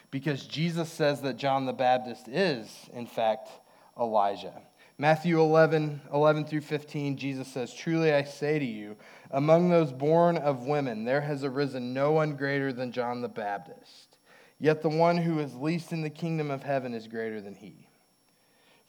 because 0.10 0.48
Jesus 0.48 0.90
says 0.90 1.22
that 1.22 1.38
John 1.38 1.66
the 1.66 1.74
Baptist 1.74 2.28
is, 2.28 2.90
in 2.94 3.06
fact, 3.06 3.50
Elijah. 4.00 4.62
Matthew 4.98 5.40
11, 5.40 6.02
11 6.14 6.46
through 6.46 6.62
15, 6.62 7.18
Jesus 7.18 7.48
says, 7.48 7.74
Truly 7.74 8.14
I 8.14 8.24
say 8.24 8.60
to 8.60 8.66
you, 8.66 8.96
among 9.32 9.70
those 9.70 9.92
born 9.92 10.38
of 10.38 10.68
women, 10.68 11.06
there 11.06 11.22
has 11.22 11.44
arisen 11.44 11.94
no 11.94 12.12
one 12.12 12.36
greater 12.36 12.74
than 12.74 12.92
John 12.92 13.22
the 13.22 13.30
Baptist. 13.30 14.11
Yet 14.62 14.84
the 14.84 14.90
one 14.90 15.18
who 15.18 15.40
is 15.40 15.56
least 15.56 15.92
in 15.92 16.04
the 16.04 16.10
kingdom 16.12 16.52
of 16.52 16.62
heaven 16.62 16.94
is 16.94 17.08
greater 17.08 17.42
than 17.42 17.56
he. 17.56 17.88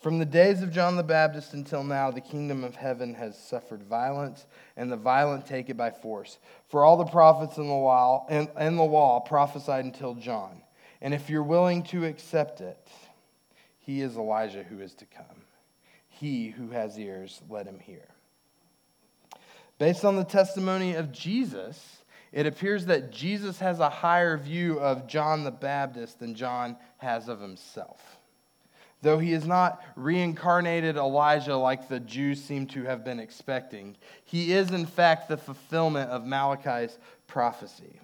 From 0.00 0.19
the 0.19 0.26
days 0.26 0.61
of 0.61 0.71
John 0.71 0.97
the 0.97 1.02
Baptist 1.02 1.55
until 1.55 1.83
now, 1.83 2.11
the 2.11 2.21
kingdom 2.21 2.62
of 2.62 2.76
heaven 2.76 3.14
has 3.14 3.38
suffered 3.38 3.83
violence, 3.83 4.45
and 4.76 4.93
the 4.93 4.99
violent 4.99 5.47
take 5.47 5.71
it 5.71 5.79
by 5.79 5.91
force. 5.91 6.38
For 6.69 6.85
all 6.85 6.99
the 6.99 7.07
prophets 7.07 7.57
in 7.57 7.69
the 7.69 7.73
law, 7.73 8.26
and, 8.29 8.50
and 8.55 8.76
the 8.76 8.83
law 8.83 9.21
prophesied 9.21 9.87
until 9.87 10.14
John. 10.14 10.61
And 11.00 11.14
if 11.14 11.31
you're 11.31 11.43
willing 11.43 11.85
to 11.85 12.05
accept 12.05 12.61
it, 12.61 12.87
he 13.79 14.02
is 14.02 14.17
Elijah 14.17 14.64
who 14.64 14.79
is 14.81 14.93
to 14.97 15.07
come. 15.07 15.25
He 16.07 16.50
who 16.50 16.69
has 16.73 16.99
ears, 16.99 17.41
let 17.49 17.67
him 17.67 17.79
hear. 17.79 18.09
Based 19.79 20.05
on 20.05 20.17
the 20.17 20.25
testimony 20.25 20.97
of 20.97 21.12
Jesus, 21.12 22.01
it 22.32 22.46
appears 22.46 22.86
that 22.86 23.10
Jesus 23.10 23.58
has 23.58 23.78
a 23.78 23.90
higher 23.90 24.36
view 24.38 24.80
of 24.80 25.06
John 25.06 25.44
the 25.44 25.50
Baptist 25.50 26.18
than 26.18 26.34
John 26.34 26.76
has 26.98 27.28
of 27.28 27.40
himself. 27.40 28.18
Though 29.02 29.18
he 29.18 29.32
is 29.32 29.46
not 29.46 29.82
reincarnated 29.96 30.96
Elijah 30.96 31.56
like 31.56 31.88
the 31.88 32.00
Jews 32.00 32.42
seem 32.42 32.66
to 32.68 32.84
have 32.84 33.04
been 33.04 33.18
expecting, 33.18 33.96
he 34.24 34.52
is 34.52 34.70
in 34.70 34.86
fact 34.86 35.28
the 35.28 35.36
fulfillment 35.36 36.10
of 36.10 36.24
Malachi's 36.24 36.96
prophecy. 37.26 38.00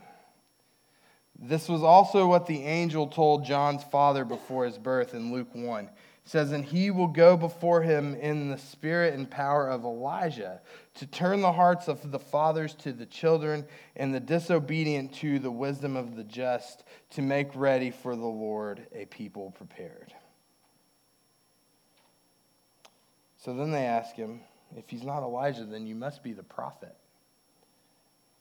This 1.38 1.68
was 1.68 1.85
also 1.85 2.26
what 2.26 2.47
the 2.47 2.64
angel 2.64 3.06
told 3.06 3.44
John's 3.44 3.85
father 3.85 4.25
before 4.25 4.64
his 4.64 4.76
birth 4.76 5.14
in 5.14 5.32
Luke 5.32 5.54
1 5.54 5.88
says, 6.28 6.52
And 6.52 6.64
he 6.64 6.90
will 6.90 7.08
go 7.08 7.37
before 7.37 7.82
him 7.82 8.14
in 8.14 8.50
the 8.50 8.58
spirit 8.58 9.14
and 9.14 9.30
power 9.30 9.68
of 9.68 9.85
Elijah 9.85 10.61
to 10.97 11.06
turn 11.06 11.40
the 11.40 11.52
hearts 11.52 11.88
of 11.88 12.11
the 12.11 12.18
fathers 12.18 12.75
to 12.76 12.92
the 12.92 13.06
children 13.06 13.64
and 13.97 14.14
the 14.14 14.20
disobedient 14.20 15.14
to 15.14 15.38
the 15.38 15.50
wisdom 15.50 15.97
of 15.97 16.16
the 16.16 16.25
just 16.25 16.85
to 17.11 17.23
make 17.23 17.49
ready 17.54 17.90
for 17.90 18.14
the 18.14 18.26
Lord 18.26 18.87
a 18.92 19.06
people 19.06 19.52
prepared. 19.52 20.12
So 23.38 23.54
then 23.54 23.70
they 23.70 23.87
ask 23.87 24.14
him, 24.14 24.40
If 24.76 24.90
he's 24.90 25.04
not 25.04 25.23
Elijah, 25.23 25.64
then 25.64 25.87
you 25.87 25.94
must 25.94 26.23
be 26.23 26.35
the 26.35 26.42
prophet. 26.42 26.94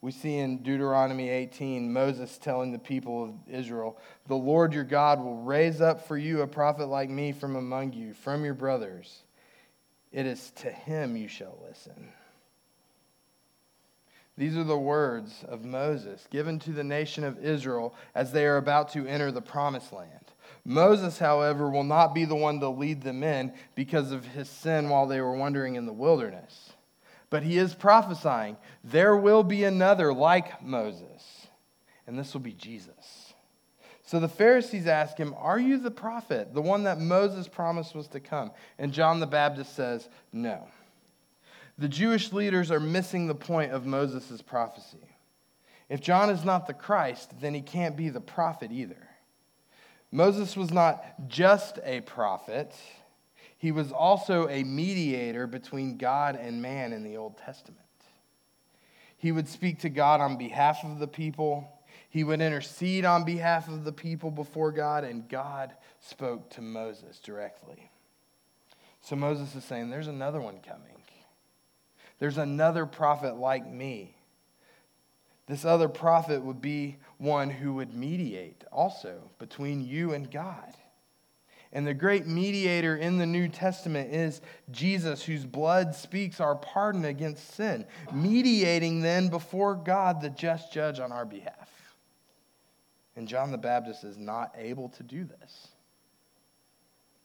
We 0.01 0.11
see 0.11 0.37
in 0.37 0.59
Deuteronomy 0.59 1.29
18 1.29 1.91
Moses 1.91 2.37
telling 2.37 2.71
the 2.71 2.79
people 2.79 3.23
of 3.23 3.33
Israel, 3.47 3.97
The 4.27 4.35
Lord 4.35 4.73
your 4.73 4.83
God 4.83 5.19
will 5.19 5.41
raise 5.41 5.81
up 5.81 6.07
for 6.07 6.17
you 6.17 6.41
a 6.41 6.47
prophet 6.47 6.85
like 6.85 7.09
me 7.09 7.31
from 7.31 7.55
among 7.55 7.93
you, 7.93 8.13
from 8.13 8.45
your 8.45 8.53
brothers. 8.53 9.23
It 10.11 10.25
is 10.25 10.51
to 10.57 10.69
him 10.69 11.17
you 11.17 11.27
shall 11.27 11.57
listen. 11.67 12.09
These 14.37 14.55
are 14.55 14.63
the 14.63 14.77
words 14.77 15.43
of 15.47 15.65
Moses 15.65 16.27
given 16.29 16.59
to 16.59 16.71
the 16.71 16.83
nation 16.83 17.23
of 17.23 17.43
Israel 17.43 17.95
as 18.13 18.31
they 18.31 18.45
are 18.45 18.57
about 18.57 18.89
to 18.89 19.07
enter 19.07 19.31
the 19.31 19.41
promised 19.41 19.91
land. 19.91 20.11
Moses, 20.63 21.17
however, 21.17 21.69
will 21.69 21.83
not 21.83 22.13
be 22.13 22.25
the 22.25 22.35
one 22.35 22.59
to 22.59 22.69
lead 22.69 23.01
them 23.01 23.23
in 23.23 23.53
because 23.73 24.11
of 24.11 24.25
his 24.25 24.47
sin 24.47 24.89
while 24.89 25.07
they 25.07 25.21
were 25.21 25.35
wandering 25.35 25.75
in 25.75 25.87
the 25.87 25.93
wilderness. 25.93 26.73
But 27.29 27.43
he 27.43 27.57
is 27.57 27.75
prophesying 27.75 28.57
there 28.83 29.15
will 29.15 29.43
be 29.43 29.63
another 29.63 30.13
like 30.13 30.63
Moses, 30.63 31.47
and 32.05 32.17
this 32.17 32.33
will 32.33 32.41
be 32.41 32.53
Jesus. 32.53 33.33
So 34.07 34.21
the 34.21 34.29
Pharisees 34.29 34.87
ask 34.87 35.17
him, 35.17 35.35
Are 35.37 35.59
you 35.59 35.77
the 35.77 35.91
prophet, 35.91 36.53
the 36.53 36.61
one 36.61 36.83
that 36.83 36.99
Moses 36.99 37.49
promised 37.49 37.93
was 37.93 38.07
to 38.09 38.21
come? 38.21 38.51
And 38.79 38.93
John 38.93 39.19
the 39.19 39.27
Baptist 39.27 39.75
says, 39.75 40.07
No. 40.31 40.67
The 41.77 41.89
Jewish 41.89 42.31
leaders 42.31 42.71
are 42.71 42.79
missing 42.79 43.27
the 43.27 43.35
point 43.35 43.73
of 43.73 43.85
Moses' 43.85 44.41
prophecy. 44.41 44.97
If 45.89 46.01
John 46.01 46.29
is 46.29 46.45
not 46.45 46.67
the 46.67 46.73
Christ, 46.73 47.39
then 47.41 47.53
he 47.53 47.61
can't 47.61 47.97
be 47.97 48.07
the 48.09 48.21
prophet 48.21 48.71
either. 48.71 49.09
Moses 50.11 50.55
was 50.55 50.71
not 50.71 51.27
just 51.27 51.79
a 51.83 52.01
prophet, 52.01 52.73
he 53.57 53.71
was 53.71 53.91
also 53.91 54.47
a 54.49 54.63
mediator 54.63 55.47
between 55.47 55.97
God 55.97 56.35
and 56.35 56.61
man 56.61 56.93
in 56.93 57.03
the 57.03 57.17
Old 57.17 57.37
Testament. 57.37 57.81
He 59.17 59.31
would 59.31 59.47
speak 59.47 59.79
to 59.79 59.89
God 59.89 60.21
on 60.21 60.37
behalf 60.37 60.83
of 60.83 60.99
the 60.99 61.07
people. 61.07 61.67
He 62.09 62.23
would 62.23 62.39
intercede 62.39 63.03
on 63.03 63.25
behalf 63.25 63.67
of 63.67 63.83
the 63.83 63.91
people 63.91 64.29
before 64.29 64.71
God, 64.71 65.03
and 65.03 65.27
God 65.27 65.73
spoke 65.99 66.49
to 66.51 66.61
Moses 66.61 67.19
directly. 67.19 67.89
So 69.01 69.15
Moses 69.15 69.55
is 69.55 69.63
saying, 69.63 69.89
There's 69.89 70.07
another 70.07 70.39
one 70.39 70.59
coming. 70.59 70.97
There's 72.19 72.37
another 72.37 72.85
prophet 72.85 73.37
like 73.37 73.67
me. 73.69 74.15
This 75.47 75.63
other 75.63 75.87
prophet 75.87 76.41
would 76.41 76.61
be 76.61 76.97
one 77.17 77.49
who 77.49 77.73
would 77.75 77.93
mediate 77.93 78.63
also 78.71 79.29
between 79.39 79.85
you 79.85 80.13
and 80.13 80.29
God. 80.29 80.73
And 81.73 81.85
the 81.85 81.93
great 81.93 82.25
mediator 82.25 82.95
in 82.95 83.17
the 83.17 83.25
New 83.25 83.49
Testament 83.49 84.13
is 84.13 84.41
Jesus, 84.71 85.23
whose 85.23 85.45
blood 85.45 85.95
speaks 85.95 86.39
our 86.39 86.55
pardon 86.55 87.05
against 87.05 87.55
sin, 87.55 87.85
mediating 88.13 89.01
then 89.01 89.27
before 89.27 89.75
God, 89.75 90.21
the 90.21 90.29
just 90.29 90.71
judge, 90.71 90.99
on 90.99 91.11
our 91.11 91.25
behalf. 91.25 91.69
And 93.15 93.27
John 93.27 93.51
the 93.51 93.57
Baptist 93.57 94.03
is 94.03 94.17
not 94.17 94.53
able 94.57 94.89
to 94.89 95.03
do 95.03 95.25
this. 95.25 95.67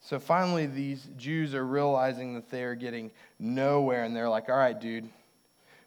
So 0.01 0.19
finally, 0.19 0.67
these 0.67 1.09
Jews 1.17 1.55
are 1.55 1.65
realizing 1.65 2.35
that 2.35 2.51
they 2.51 2.65
are 2.65 2.75
getting 2.75 3.13
nowhere, 3.39 4.03
and 4.03 4.17
they're 4.17 4.29
like, 4.29 4.49
all 4.49 4.57
right, 4.57 4.79
dude, 4.79 5.09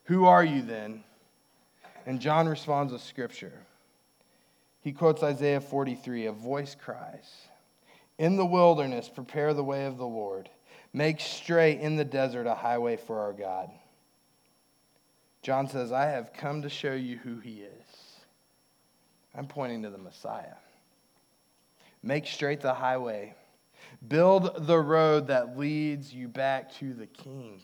who 0.06 0.26
are 0.26 0.44
you 0.44 0.62
then? 0.62 1.04
And 2.06 2.22
John 2.22 2.48
responds 2.48 2.94
with 2.94 3.02
scripture. 3.02 3.66
He 4.82 4.94
quotes 4.94 5.24
Isaiah 5.24 5.60
43 5.60 6.28
A 6.28 6.32
voice 6.32 6.76
cries, 6.76 7.30
In 8.18 8.38
the 8.38 8.46
wilderness, 8.46 9.10
prepare 9.10 9.54
the 9.54 9.64
way 9.64 9.86
of 9.86 9.98
the 9.98 10.08
Lord, 10.08 10.50
make 10.94 11.20
straight 11.20 11.80
in 11.80 11.96
the 11.96 12.06
desert 12.06 12.48
a 12.48 12.56
highway 12.56 12.96
for 12.96 13.20
our 13.20 13.34
God. 13.34 13.70
John 15.42 15.68
says, 15.68 15.92
I 15.92 16.06
have 16.06 16.34
come 16.34 16.62
to 16.62 16.70
show 16.70 16.94
you 16.94 17.18
who 17.18 17.40
he 17.40 17.62
is. 17.62 18.16
I'm 19.36 19.48
pointing 19.48 19.84
to 19.84 19.90
the 19.90 19.98
Messiah. 19.98 20.56
Make 22.02 22.26
straight 22.26 22.62
the 22.62 22.74
highway. 22.74 23.36
Build 24.08 24.66
the 24.66 24.80
road 24.80 25.28
that 25.28 25.58
leads 25.58 26.14
you 26.14 26.28
back 26.28 26.74
to 26.76 26.94
the 26.94 27.08
king. 27.08 27.62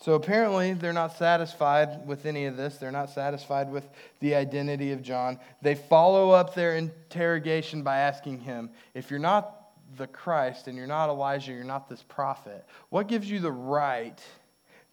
So 0.00 0.14
apparently, 0.14 0.72
they're 0.72 0.94
not 0.94 1.18
satisfied 1.18 2.06
with 2.06 2.24
any 2.24 2.46
of 2.46 2.56
this. 2.56 2.78
They're 2.78 2.90
not 2.90 3.10
satisfied 3.10 3.70
with 3.70 3.86
the 4.20 4.34
identity 4.34 4.92
of 4.92 5.02
John. 5.02 5.38
They 5.60 5.74
follow 5.74 6.30
up 6.30 6.54
their 6.54 6.76
interrogation 6.76 7.82
by 7.82 7.98
asking 7.98 8.40
him 8.40 8.70
if 8.94 9.10
you're 9.10 9.20
not 9.20 9.60
the 9.98 10.06
Christ 10.06 10.68
and 10.68 10.76
you're 10.76 10.86
not 10.86 11.10
Elijah, 11.10 11.52
you're 11.52 11.64
not 11.64 11.88
this 11.88 12.02
prophet, 12.02 12.64
what 12.88 13.08
gives 13.08 13.30
you 13.30 13.40
the 13.40 13.52
right 13.52 14.18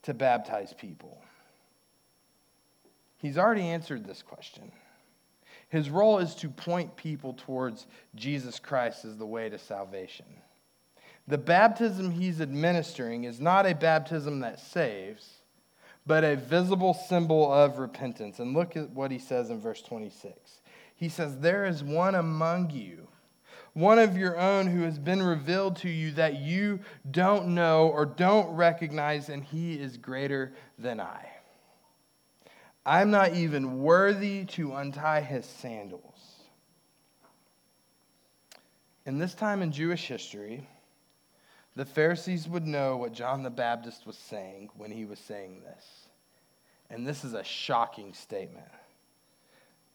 to 0.04 0.14
baptize 0.14 0.74
people? 0.74 1.22
He's 3.18 3.38
already 3.38 3.64
answered 3.64 4.06
this 4.06 4.22
question. 4.22 4.72
His 5.70 5.90
role 5.90 6.20
is 6.20 6.36
to 6.36 6.50
point 6.50 6.96
people 6.96 7.34
towards 7.34 7.88
Jesus 8.16 8.60
Christ 8.60 9.06
as 9.06 9.18
the 9.18 9.26
way 9.26 9.50
to 9.50 9.58
salvation. 9.58 10.26
The 11.27 11.38
baptism 11.38 12.12
he's 12.12 12.39
administering 12.39 13.25
is 13.25 13.39
not 13.39 13.65
a 13.65 13.75
baptism 13.75 14.39
that 14.41 14.60
saves, 14.60 15.41
but 16.05 16.24
a 16.24 16.36
visible 16.36 16.93
symbol 16.93 17.51
of 17.51 17.79
repentance. 17.79 18.39
And 18.39 18.53
look 18.53 18.77
at 18.77 18.91
what 18.91 19.12
he 19.12 19.19
says 19.19 19.50
in 19.50 19.60
verse 19.60 19.81
26. 19.81 20.62
He 20.96 21.10
says, 21.10 21.38
There 21.39 21.65
is 21.65 21.84
one 21.84 22.15
among 22.15 22.69
you 22.69 23.07
one 23.77 24.00
of 24.00 24.17
your 24.17 24.36
own 24.39 24.65
who 24.65 24.81
has 24.81 24.98
been 24.98 25.22
revealed 25.22 25.75
to 25.75 25.88
you 25.88 26.10
that 26.13 26.39
you 26.39 26.79
don't 27.12 27.50
know 27.50 27.89
or 27.89 28.07
don't 28.07 28.50
recognize, 28.55 29.29
and 29.29 29.43
he 29.43 29.75
is 29.75 29.98
greater 29.98 30.51
than 30.79 31.00
I. 31.00 31.27
I'm 32.84 33.12
not 33.12 33.36
even 33.36 33.77
worthy 33.84 34.46
to 34.46 34.74
untie 34.74 35.22
his 35.22 35.46
sandals. 35.46 36.01
In 39.05 39.19
this 39.19 39.36
time 39.36 39.62
in 39.62 39.72
Jewish 39.72 40.07
history, 40.07 40.67
the 41.77 41.86
Pharisees 41.86 42.48
would 42.48 42.67
know 42.67 42.98
what 42.98 43.13
John 43.13 43.43
the 43.43 43.50
Baptist 43.50 44.05
was 44.05 44.17
saying 44.17 44.69
when 44.75 44.91
he 44.91 45.05
was 45.05 45.19
saying 45.19 45.62
this. 45.62 45.86
And 46.89 47.07
this 47.07 47.24
is 47.24 47.34
a 47.34 47.43
shocking 47.43 48.13
statement 48.13 48.67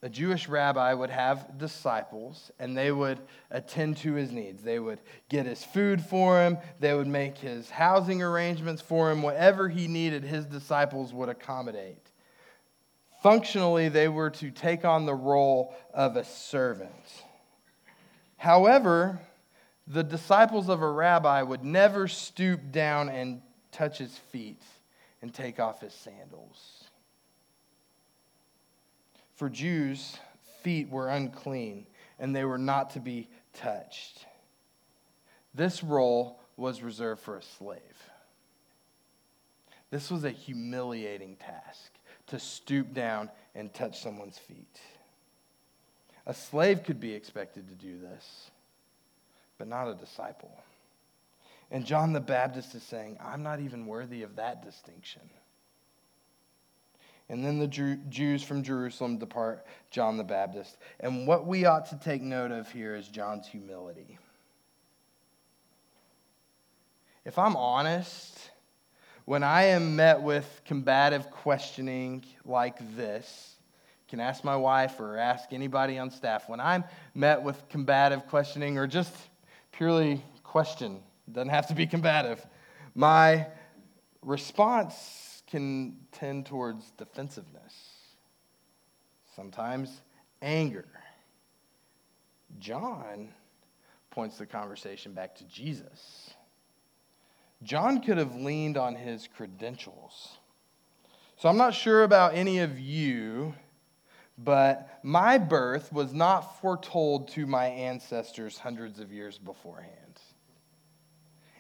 a 0.05 0.09
Jewish 0.09 0.49
rabbi 0.49 0.93
would 0.93 1.11
have 1.11 1.59
disciples 1.59 2.51
and 2.59 2.77
they 2.77 2.91
would 2.91 3.21
attend 3.53 3.97
to 3.99 4.15
his 4.15 4.33
needs. 4.33 4.63
They 4.63 4.81
would 4.81 4.99
get 5.29 5.47
his 5.47 5.63
food 5.63 6.03
for 6.03 6.43
him, 6.43 6.59
they 6.81 6.93
would 6.93 7.07
make 7.07 7.39
his 7.39 7.71
housing 7.71 8.21
arrangements 8.21 8.83
for 8.83 9.13
him. 9.13 9.23
Whatever 9.23 9.69
he 9.69 9.87
needed, 9.87 10.25
his 10.25 10.45
disciples 10.45 11.13
would 11.13 11.29
accommodate. 11.29 12.11
Functionally, 13.23 13.89
they 13.89 14.09
were 14.09 14.31
to 14.31 14.51
take 14.51 14.85
on 14.85 15.07
the 15.07 15.15
role 15.15 15.77
of 15.95 16.17
a 16.17 16.25
servant. 16.25 16.91
However, 18.37 19.21
the 19.87 20.05
disciples 20.05 20.69
of 20.69 20.83
a 20.83 20.91
rabbi 20.91 21.43
would 21.43 21.65
never 21.65 22.09
stoop 22.09 22.71
down 22.71 23.09
and 23.09 23.43
touch 23.73 23.99
his 23.99 24.17
feet 24.17 24.63
and 25.21 25.33
take 25.33 25.59
off 25.59 25.81
his 25.81 25.93
sandals. 25.93 26.85
For 29.35 29.51
Jews, 29.51 30.19
feet 30.63 30.89
were 30.89 31.09
unclean 31.09 31.87
and 32.19 32.35
they 32.35 32.45
were 32.45 32.59
not 32.59 32.91
to 32.91 33.01
be 33.01 33.29
touched. 33.55 34.27
This 35.55 35.83
role 35.83 36.41
was 36.57 36.83
reserved 36.83 37.21
for 37.21 37.37
a 37.37 37.43
slave. 37.43 37.81
This 39.91 40.11
was 40.11 40.25
a 40.25 40.31
humiliating 40.31 41.37
task 41.37 41.91
to 42.29 42.39
stoop 42.39 42.95
down 42.95 43.29
and 43.55 43.75
touch 43.75 44.01
someone's 44.01 44.39
feet. 44.39 44.81
A 46.25 46.33
slave 46.33 46.85
could 46.85 47.01
be 47.01 47.13
expected 47.13 47.69
to 47.69 47.75
do 47.75 47.99
this, 47.99 48.52
but 49.63 49.69
not 49.69 49.87
a 49.87 49.95
disciple. 49.95 50.51
And 51.71 51.87
John 51.87 52.13
the 52.13 52.19
Baptist 52.19 52.75
is 52.75 52.83
saying, 52.83 53.17
I'm 53.25 53.45
not 53.45 53.61
even 53.61 53.87
worthy 53.87 54.25
of 54.25 54.35
that 54.35 54.65
distinction. 54.65 55.23
And 57.29 57.45
then 57.45 57.61
the 57.61 57.69
Jews 58.09 58.43
from 58.43 58.65
Jerusalem 58.65 59.19
depart 59.19 59.65
John 59.93 60.17
the 60.17 60.25
Baptist. 60.25 60.79
And 60.99 61.29
what 61.29 61.47
we 61.47 61.65
ought 61.65 61.87
to 61.91 61.97
take 62.01 62.23
note 62.23 62.51
of 62.51 62.73
here 62.73 62.97
is 62.97 63.07
John's 63.07 63.47
humility. 63.47 64.19
If 67.25 67.39
I'm 67.39 67.55
honest, 67.55 68.51
when 69.27 69.45
I 69.45 69.67
am 69.67 69.95
met 69.95 70.23
with 70.23 70.63
combative 70.65 71.31
questioning 71.31 72.25
like 72.45 72.97
this, 72.97 73.55
can 74.09 74.19
ask 74.19 74.43
my 74.43 74.57
wife 74.57 74.99
or 74.99 75.17
ask 75.17 75.53
anybody 75.53 75.99
on 75.99 76.11
staff. 76.11 76.49
When 76.49 76.59
I'm 76.59 76.83
met 77.15 77.45
with 77.45 77.69
combative 77.69 78.27
questioning 78.27 78.77
or 78.77 78.89
just 78.89 79.15
purely 79.73 80.23
question, 80.43 81.01
doesn't 81.31 81.49
have 81.49 81.67
to 81.69 81.75
be 81.75 81.87
combative, 81.87 82.47
my 82.95 83.47
response 84.23 85.43
can 85.47 85.97
tend 86.13 86.47
towards 86.47 86.91
defensiveness, 86.93 87.75
sometimes 89.35 90.01
anger. 90.41 90.89
John 92.59 93.31
points 94.11 94.39
the 94.39 94.47
conversation 94.47 95.15
back 95.15 95.35
to 95.37 95.45
Jesus. 95.45 96.35
John 97.63 98.01
could 98.01 98.19
have 98.19 98.35
leaned 98.35 98.77
on 98.77 98.95
his 98.95 99.29
credentials. 99.29 100.39
So 101.37 101.49
I'm 101.49 101.57
not 101.57 101.75
sure 101.75 102.05
about 102.05 102.35
any 102.35 102.59
of 102.59 102.79
you, 102.79 103.55
but 104.45 104.99
my 105.03 105.39
birth 105.39 105.93
was 105.93 106.13
not 106.13 106.61
foretold 106.61 107.29
to 107.29 107.47
my 107.47 107.67
ancestors 107.67 108.59
hundreds 108.59 108.99
of 109.01 109.13
years 109.13 109.39
beforehand. 109.39 110.21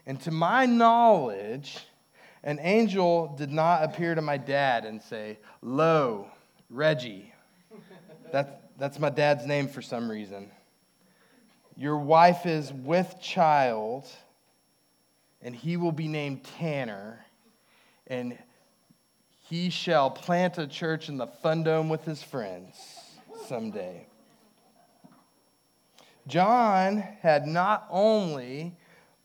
And 0.06 0.20
to 0.22 0.30
my 0.30 0.66
knowledge, 0.66 1.78
an 2.42 2.58
angel 2.60 3.34
did 3.38 3.52
not 3.52 3.84
appear 3.84 4.14
to 4.14 4.22
my 4.22 4.36
dad 4.36 4.84
and 4.84 5.00
say, 5.00 5.38
Lo, 5.60 6.26
Reggie. 6.70 7.32
That, 8.32 8.70
that's 8.78 8.98
my 8.98 9.10
dad's 9.10 9.46
name 9.46 9.68
for 9.68 9.82
some 9.82 10.10
reason. 10.10 10.50
Your 11.76 11.98
wife 11.98 12.46
is 12.46 12.72
with 12.72 13.16
child, 13.20 14.06
and 15.40 15.54
he 15.54 15.76
will 15.76 15.92
be 15.92 16.08
named 16.08 16.44
Tanner, 16.58 17.24
and 18.06 18.36
he 19.52 19.68
shall 19.68 20.08
plant 20.08 20.56
a 20.56 20.66
church 20.66 21.10
in 21.10 21.18
the 21.18 21.26
fun 21.26 21.62
dome 21.62 21.90
with 21.90 22.06
his 22.06 22.22
friends 22.22 22.74
someday. 23.46 24.06
John 26.26 26.96
had 27.20 27.46
not 27.46 27.86
only 27.90 28.74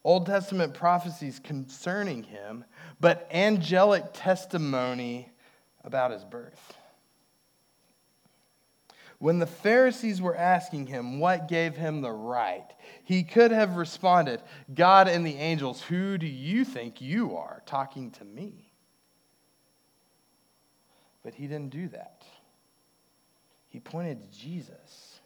Old 0.04 0.26
Testament 0.26 0.74
prophecies 0.74 1.40
concerning 1.40 2.24
him, 2.24 2.66
but 3.00 3.30
angelic 3.32 4.04
testimony 4.12 5.32
about 5.86 6.12
his 6.12 6.26
birth. 6.26 6.74
When 9.20 9.40
the 9.40 9.48
Pharisees 9.48 10.22
were 10.22 10.36
asking 10.36 10.88
him 10.88 11.22
what 11.22 11.48
gave 11.48 11.78
him 11.78 12.02
the 12.02 12.12
right, 12.12 12.68
he 13.06 13.24
could 13.24 13.52
have 13.52 13.78
responded, 13.78 14.42
God 14.76 15.08
and 15.08 15.26
the 15.26 15.38
angels, 15.38 15.82
who 15.84 16.18
do 16.18 16.28
you 16.28 16.66
think 16.66 17.00
you 17.00 17.38
are 17.38 17.63
talking 17.66 18.12
to 18.12 18.26
me? 18.26 18.66
But 21.28 21.36
he 21.36 21.46
didn't 21.46 21.72
do 21.72 21.90
that. 21.90 22.24
He 23.68 23.82
pointed 23.82 24.22
to 24.22 24.40
Jesus. 24.40 25.20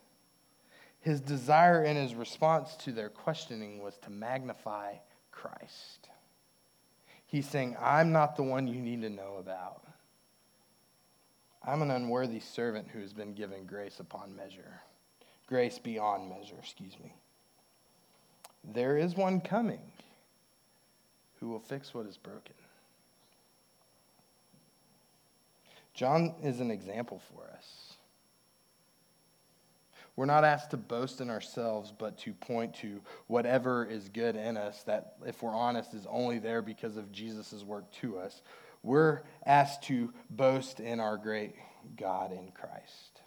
His 1.00 1.22
desire 1.22 1.84
and 1.84 1.96
his 1.96 2.16
response 2.16 2.76
to 2.78 2.92
their 2.92 3.10
questioning 3.10 3.84
was 3.84 4.00
to 4.00 4.10
magnify 4.10 4.96
Christ. 5.32 6.10
He's 7.28 7.48
saying, 7.48 7.78
I'm 7.80 8.12
not 8.12 8.36
the 8.36 8.42
one 8.42 8.66
you 8.66 8.82
need 8.82 9.04
to 9.04 9.12
know 9.12 9.36
about. 9.40 9.84
I'm 11.64 11.84
an 11.84 11.92
unworthy 11.92 12.40
servant 12.40 12.88
who 12.92 13.00
has 13.02 13.14
been 13.14 13.36
given 13.36 13.68
grace 13.68 14.00
upon 14.00 14.36
measure, 14.36 14.82
grace 15.46 15.78
beyond 15.78 16.28
measure, 16.28 16.56
excuse 16.58 17.00
me. 17.00 17.14
There 18.64 18.98
is 18.98 19.16
one 19.16 19.40
coming 19.40 19.92
who 21.40 21.50
will 21.50 21.60
fix 21.60 21.94
what 21.94 22.08
is 22.08 22.18
broken. 22.18 22.56
John 25.93 26.36
is 26.43 26.60
an 26.60 26.71
example 26.71 27.21
for 27.34 27.43
us. 27.56 27.95
We're 30.15 30.25
not 30.25 30.43
asked 30.43 30.71
to 30.71 30.77
boast 30.77 31.21
in 31.21 31.30
ourselves, 31.30 31.93
but 31.97 32.17
to 32.19 32.34
point 32.34 32.75
to 32.75 33.01
whatever 33.27 33.86
is 33.86 34.10
good 34.10 34.36
in 34.36 34.58
us 34.58 34.84
that, 34.84 35.15
if 35.25 35.41
we're 35.41 35.56
honest, 35.56 35.93
is 35.93 36.06
only 36.10 36.38
there 36.38 36.62
because 36.62 36.97
of 36.97 37.12
Jesus' 37.12 37.63
work 37.63 37.89
to 38.01 38.19
us. 38.19 38.41
We're 38.84 39.21
asked 39.45 39.84
to 39.84 40.13
boast 40.30 40.80
in 40.80 40.99
our 40.99 41.17
great 41.17 41.56
God 41.97 42.34
in 42.34 42.51
Christ. 42.51 43.21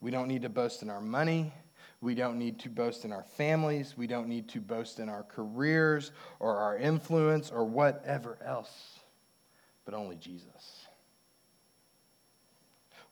We 0.00 0.10
don't 0.10 0.28
need 0.28 0.42
to 0.42 0.48
boast 0.48 0.82
in 0.82 0.90
our 0.90 1.00
money. 1.00 1.52
We 2.00 2.14
don't 2.14 2.38
need 2.38 2.60
to 2.60 2.68
boast 2.68 3.04
in 3.04 3.12
our 3.12 3.24
families. 3.36 3.96
We 3.96 4.06
don't 4.06 4.28
need 4.28 4.48
to 4.50 4.60
boast 4.60 5.00
in 5.00 5.08
our 5.08 5.22
careers 5.22 6.12
or 6.38 6.58
our 6.58 6.76
influence 6.76 7.50
or 7.50 7.64
whatever 7.64 8.38
else, 8.44 9.00
but 9.84 9.94
only 9.94 10.16
Jesus. 10.16 10.83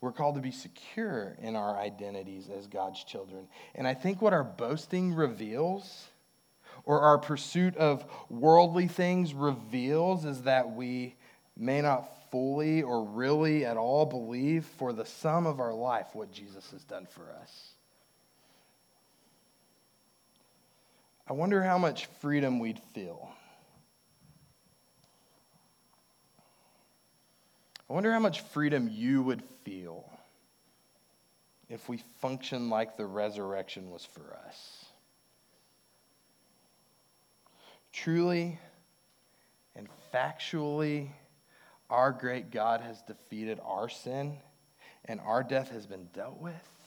We're 0.03 0.11
called 0.11 0.35
to 0.35 0.41
be 0.41 0.51
secure 0.51 1.37
in 1.41 1.55
our 1.55 1.79
identities 1.79 2.51
as 2.51 2.67
God's 2.67 3.05
children. 3.05 3.47
And 3.77 3.87
I 3.87 3.95
think 3.95 4.21
what 4.21 4.33
our 4.33 4.43
boasting 4.43 5.15
reveals, 5.15 6.09
or 6.85 7.03
our 7.03 7.19
pursuit 7.19 7.77
of 7.77 8.05
worldly 8.29 8.89
things 8.89 9.33
reveals, 9.33 10.25
is 10.25 10.43
that 10.43 10.73
we 10.73 11.15
may 11.57 11.81
not 11.81 12.31
fully 12.33 12.83
or 12.83 13.05
really 13.05 13.65
at 13.65 13.77
all 13.77 14.05
believe 14.05 14.65
for 14.77 14.93
the 14.93 15.07
sum 15.07 15.47
of 15.47 15.61
our 15.61 15.73
life 15.73 16.09
what 16.15 16.33
Jesus 16.33 16.69
has 16.73 16.83
done 16.83 17.07
for 17.07 17.31
us. 17.41 17.69
I 21.29 21.33
wonder 21.33 21.63
how 21.63 21.79
much 21.79 22.07
freedom 22.21 22.59
we'd 22.59 22.81
feel. 22.93 23.31
I 27.89 27.93
wonder 27.93 28.13
how 28.13 28.19
much 28.19 28.41
freedom 28.41 28.89
you 28.91 29.23
would 29.23 29.45
feel 29.65 30.09
if 31.69 31.89
we 31.89 31.99
function 32.21 32.69
like 32.69 32.97
the 32.97 33.07
resurrection 33.07 33.91
was 33.91 34.05
for 34.05 34.37
us. 34.47 34.85
Truly 37.93 38.59
and 39.75 39.89
factually, 40.13 41.09
our 41.89 42.13
great 42.13 42.51
God 42.51 42.81
has 42.81 43.03
defeated 43.03 43.59
our 43.65 43.89
sin 43.89 44.37
and 45.07 45.21
our 45.21 45.43
death 45.43 45.71
has 45.71 45.87
been 45.87 46.09
dealt 46.15 46.41
with. 46.41 46.82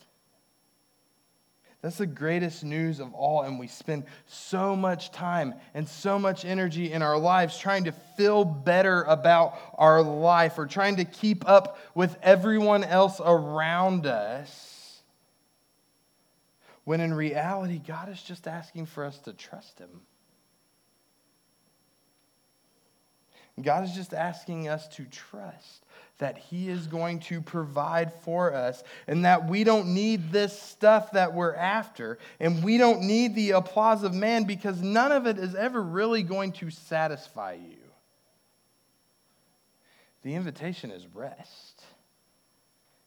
That's 1.86 2.00
the 2.00 2.08
greatest 2.08 2.63
news 2.63 3.00
of 3.00 3.13
all. 3.13 3.43
And 3.43 3.60
we 3.60 3.67
spend 3.67 4.06
so 4.26 4.76
much 4.76 5.12
time 5.12 5.54
and 5.76 5.88
so 5.88 6.17
much 6.17 6.43
energy 6.43 6.91
in 6.91 7.04
our 7.04 7.15
lives 7.15 7.60
trying 7.60 7.84
to 7.84 7.91
feel 8.17 8.43
better 8.43 9.04
about 9.04 9.56
our 9.76 10.02
life 10.02 10.58
or 10.58 10.65
trying 10.65 10.95
to 10.95 11.06
keep 11.06 11.48
up 11.48 11.78
with 11.93 12.17
everyone 12.24 12.84
else 12.84 13.21
around 13.24 14.08
us. 14.08 15.00
When 16.86 17.02
in 17.02 17.13
reality, 17.13 17.78
God 17.78 18.10
is 18.10 18.24
just 18.24 18.48
asking 18.48 18.88
for 18.88 19.06
us 19.06 19.19
to 19.19 19.34
trust 19.34 19.78
Him. 19.78 20.02
God 23.62 23.86
is 23.86 23.94
just 23.94 24.13
asking 24.13 24.68
us 24.68 24.88
to 24.89 25.06
trust 25.06 25.86
that 26.18 26.38
He 26.38 26.70
is 26.70 26.88
going 26.88 27.20
to 27.22 27.41
provide 27.41 28.13
for 28.22 28.54
us 28.54 28.84
and 29.08 29.26
that 29.26 29.50
we 29.50 29.63
don't 29.63 29.94
need 29.94 30.32
this 30.32 30.60
stuff 30.60 31.12
that 31.12 31.34
we're 31.34 31.56
after 31.56 32.18
and 32.39 32.63
we 32.63 32.78
don't 32.78 33.02
need 33.02 33.36
the 33.36 33.52
applause 33.52 34.04
of 34.04 34.13
man 34.13 34.44
because 34.44 34.82
none 34.82 35.12
of 35.12 35.26
it 35.26 35.38
is 35.38 35.56
ever 35.56 35.82
really 35.82 36.24
going 36.24 36.52
to 36.54 36.70
satisfy 36.70 37.54
you. 37.54 37.78
The 40.24 40.36
invitation 40.36 40.91
is 40.91 41.06
rest. 41.13 41.84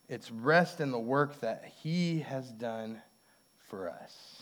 It's 0.09 0.31
rest 0.31 0.81
in 0.81 0.91
the 0.91 0.99
work 0.99 1.41
that 1.41 1.71
He 1.83 2.21
has 2.21 2.51
done 2.51 3.03
for 3.69 3.91
us. 3.91 4.38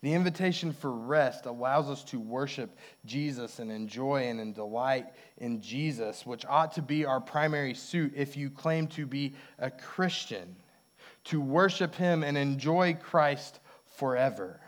The 0.00 0.14
invitation 0.14 0.72
for 0.72 0.92
rest 0.92 1.46
allows 1.46 1.88
us 1.90 2.04
to 2.04 2.20
worship 2.20 2.78
Jesus 3.04 3.58
and 3.58 3.70
enjoy 3.70 4.28
and 4.28 4.54
delight 4.54 5.06
in 5.38 5.60
Jesus, 5.60 6.24
which 6.24 6.46
ought 6.46 6.72
to 6.74 6.82
be 6.82 7.04
our 7.04 7.20
primary 7.20 7.74
suit 7.74 8.12
if 8.14 8.36
you 8.36 8.48
claim 8.48 8.86
to 8.88 9.06
be 9.06 9.34
a 9.58 9.70
Christian, 9.70 10.54
to 11.24 11.40
worship 11.40 11.96
Him 11.96 12.22
and 12.22 12.38
enjoy 12.38 12.94
Christ 12.94 13.58
forever. 13.96 14.60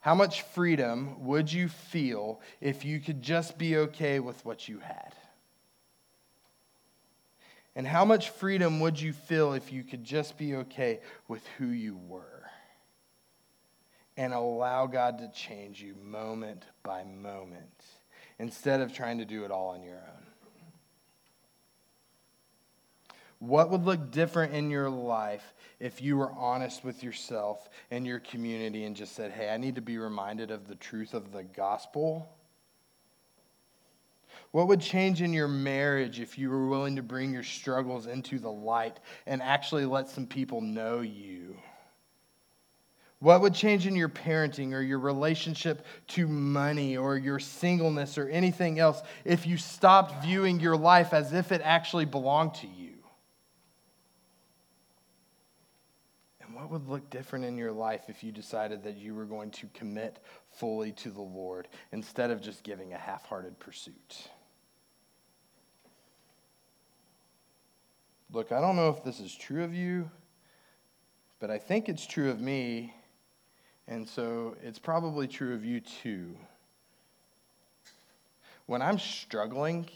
How 0.00 0.14
much 0.14 0.42
freedom 0.42 1.24
would 1.24 1.52
you 1.52 1.68
feel 1.68 2.40
if 2.60 2.84
you 2.84 3.00
could 3.00 3.22
just 3.22 3.58
be 3.58 3.76
okay 3.76 4.20
with 4.20 4.42
what 4.44 4.68
you 4.68 4.78
had? 4.78 5.14
And 7.76 7.86
how 7.86 8.04
much 8.04 8.30
freedom 8.30 8.80
would 8.80 9.00
you 9.00 9.12
feel 9.12 9.52
if 9.52 9.72
you 9.72 9.82
could 9.82 10.04
just 10.04 10.38
be 10.38 10.54
okay 10.56 11.00
with 11.26 11.44
who 11.58 11.66
you 11.66 11.96
were 11.96 12.44
and 14.16 14.32
allow 14.32 14.86
God 14.86 15.18
to 15.18 15.30
change 15.32 15.82
you 15.82 15.94
moment 15.96 16.64
by 16.84 17.02
moment 17.02 17.84
instead 18.38 18.80
of 18.80 18.92
trying 18.92 19.18
to 19.18 19.24
do 19.24 19.44
it 19.44 19.50
all 19.50 19.70
on 19.70 19.82
your 19.82 19.96
own? 19.96 20.26
What 23.40 23.70
would 23.70 23.84
look 23.84 24.10
different 24.10 24.54
in 24.54 24.70
your 24.70 24.88
life 24.88 25.52
if 25.80 26.00
you 26.00 26.16
were 26.16 26.32
honest 26.32 26.84
with 26.84 27.02
yourself 27.02 27.68
and 27.90 28.06
your 28.06 28.20
community 28.20 28.84
and 28.84 28.96
just 28.96 29.14
said, 29.14 29.32
hey, 29.32 29.50
I 29.50 29.58
need 29.58 29.74
to 29.74 29.82
be 29.82 29.98
reminded 29.98 30.50
of 30.50 30.66
the 30.68 30.76
truth 30.76 31.12
of 31.12 31.32
the 31.32 31.42
gospel? 31.42 32.28
What 34.54 34.68
would 34.68 34.80
change 34.80 35.20
in 35.20 35.32
your 35.32 35.48
marriage 35.48 36.20
if 36.20 36.38
you 36.38 36.48
were 36.48 36.68
willing 36.68 36.94
to 36.94 37.02
bring 37.02 37.32
your 37.32 37.42
struggles 37.42 38.06
into 38.06 38.38
the 38.38 38.52
light 38.52 39.00
and 39.26 39.42
actually 39.42 39.84
let 39.84 40.08
some 40.08 40.28
people 40.28 40.60
know 40.60 41.00
you? 41.00 41.56
What 43.18 43.40
would 43.40 43.52
change 43.52 43.88
in 43.88 43.96
your 43.96 44.08
parenting 44.08 44.72
or 44.72 44.80
your 44.80 45.00
relationship 45.00 45.84
to 46.10 46.28
money 46.28 46.96
or 46.96 47.16
your 47.16 47.40
singleness 47.40 48.16
or 48.16 48.28
anything 48.28 48.78
else 48.78 49.02
if 49.24 49.44
you 49.44 49.56
stopped 49.56 50.24
viewing 50.24 50.60
your 50.60 50.76
life 50.76 51.12
as 51.12 51.32
if 51.32 51.50
it 51.50 51.60
actually 51.64 52.04
belonged 52.04 52.54
to 52.54 52.68
you? 52.68 52.92
And 56.40 56.54
what 56.54 56.70
would 56.70 56.88
look 56.88 57.10
different 57.10 57.44
in 57.44 57.58
your 57.58 57.72
life 57.72 58.02
if 58.06 58.22
you 58.22 58.30
decided 58.30 58.84
that 58.84 58.98
you 58.98 59.16
were 59.16 59.24
going 59.24 59.50
to 59.50 59.66
commit 59.74 60.20
fully 60.52 60.92
to 60.92 61.10
the 61.10 61.22
Lord 61.22 61.66
instead 61.90 62.30
of 62.30 62.40
just 62.40 62.62
giving 62.62 62.92
a 62.92 62.98
half 62.98 63.26
hearted 63.26 63.58
pursuit? 63.58 64.28
Look, 68.34 68.50
I 68.50 68.60
don't 68.60 68.74
know 68.74 68.88
if 68.88 69.04
this 69.04 69.20
is 69.20 69.32
true 69.32 69.62
of 69.62 69.72
you, 69.72 70.10
but 71.38 71.52
I 71.52 71.58
think 71.58 71.88
it's 71.88 72.04
true 72.04 72.30
of 72.30 72.40
me, 72.40 72.92
and 73.86 74.08
so 74.08 74.56
it's 74.60 74.80
probably 74.80 75.28
true 75.28 75.54
of 75.54 75.64
you 75.64 75.78
too. 75.78 76.34
When 78.66 78.82
I'm 78.82 78.98
struggling, 78.98 79.86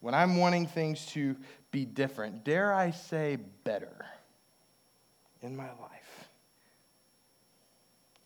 when 0.00 0.14
I'm 0.14 0.38
wanting 0.38 0.66
things 0.66 1.04
to 1.08 1.36
be 1.70 1.84
different, 1.84 2.44
dare 2.44 2.72
I 2.72 2.92
say 2.92 3.36
better 3.64 4.06
in 5.42 5.54
my 5.54 5.68
life, 5.68 6.28
if 6.28 6.28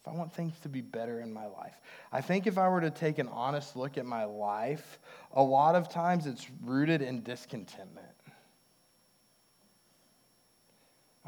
I 0.07 0.13
want 0.13 0.33
things 0.33 0.59
to 0.61 0.69
be 0.69 0.81
better 0.81 1.21
in 1.21 1.33
my 1.33 1.47
life. 1.47 1.75
I 2.13 2.21
think 2.21 2.47
if 2.47 2.59
I 2.59 2.69
were 2.69 2.81
to 2.81 2.91
take 2.91 3.19
an 3.19 3.29
honest 3.29 3.75
look 3.75 3.99
at 3.99 4.07
my 4.07 4.25
life, 4.25 4.99
a 5.33 5.43
lot 5.43 5.75
of 5.75 5.89
times 5.89 6.27
it's 6.27 6.47
rooted 6.65 7.03
in 7.03 7.23
discontentment. 7.23 8.07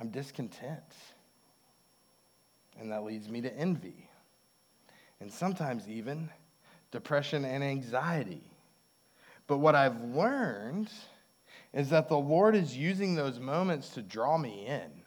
I'm 0.00 0.10
discontent. 0.10 0.94
And 2.78 2.92
that 2.92 3.02
leads 3.02 3.28
me 3.28 3.40
to 3.40 3.52
envy. 3.52 4.08
And 5.20 5.32
sometimes 5.32 5.88
even 5.88 6.30
depression 6.92 7.44
and 7.44 7.64
anxiety. 7.64 8.48
But 9.48 9.58
what 9.58 9.74
I've 9.74 10.00
learned 10.00 10.88
is 11.72 11.90
that 11.90 12.08
the 12.08 12.18
Lord 12.18 12.54
is 12.54 12.76
using 12.76 13.16
those 13.16 13.40
moments 13.40 13.88
to 13.90 14.02
draw 14.02 14.38
me 14.38 14.66
in. 14.66 14.97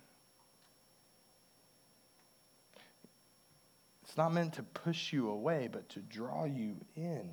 It's 4.11 4.17
not 4.17 4.33
meant 4.33 4.55
to 4.55 4.63
push 4.63 5.13
you 5.13 5.29
away, 5.29 5.69
but 5.71 5.87
to 5.91 6.01
draw 6.01 6.43
you 6.43 6.75
in. 6.97 7.29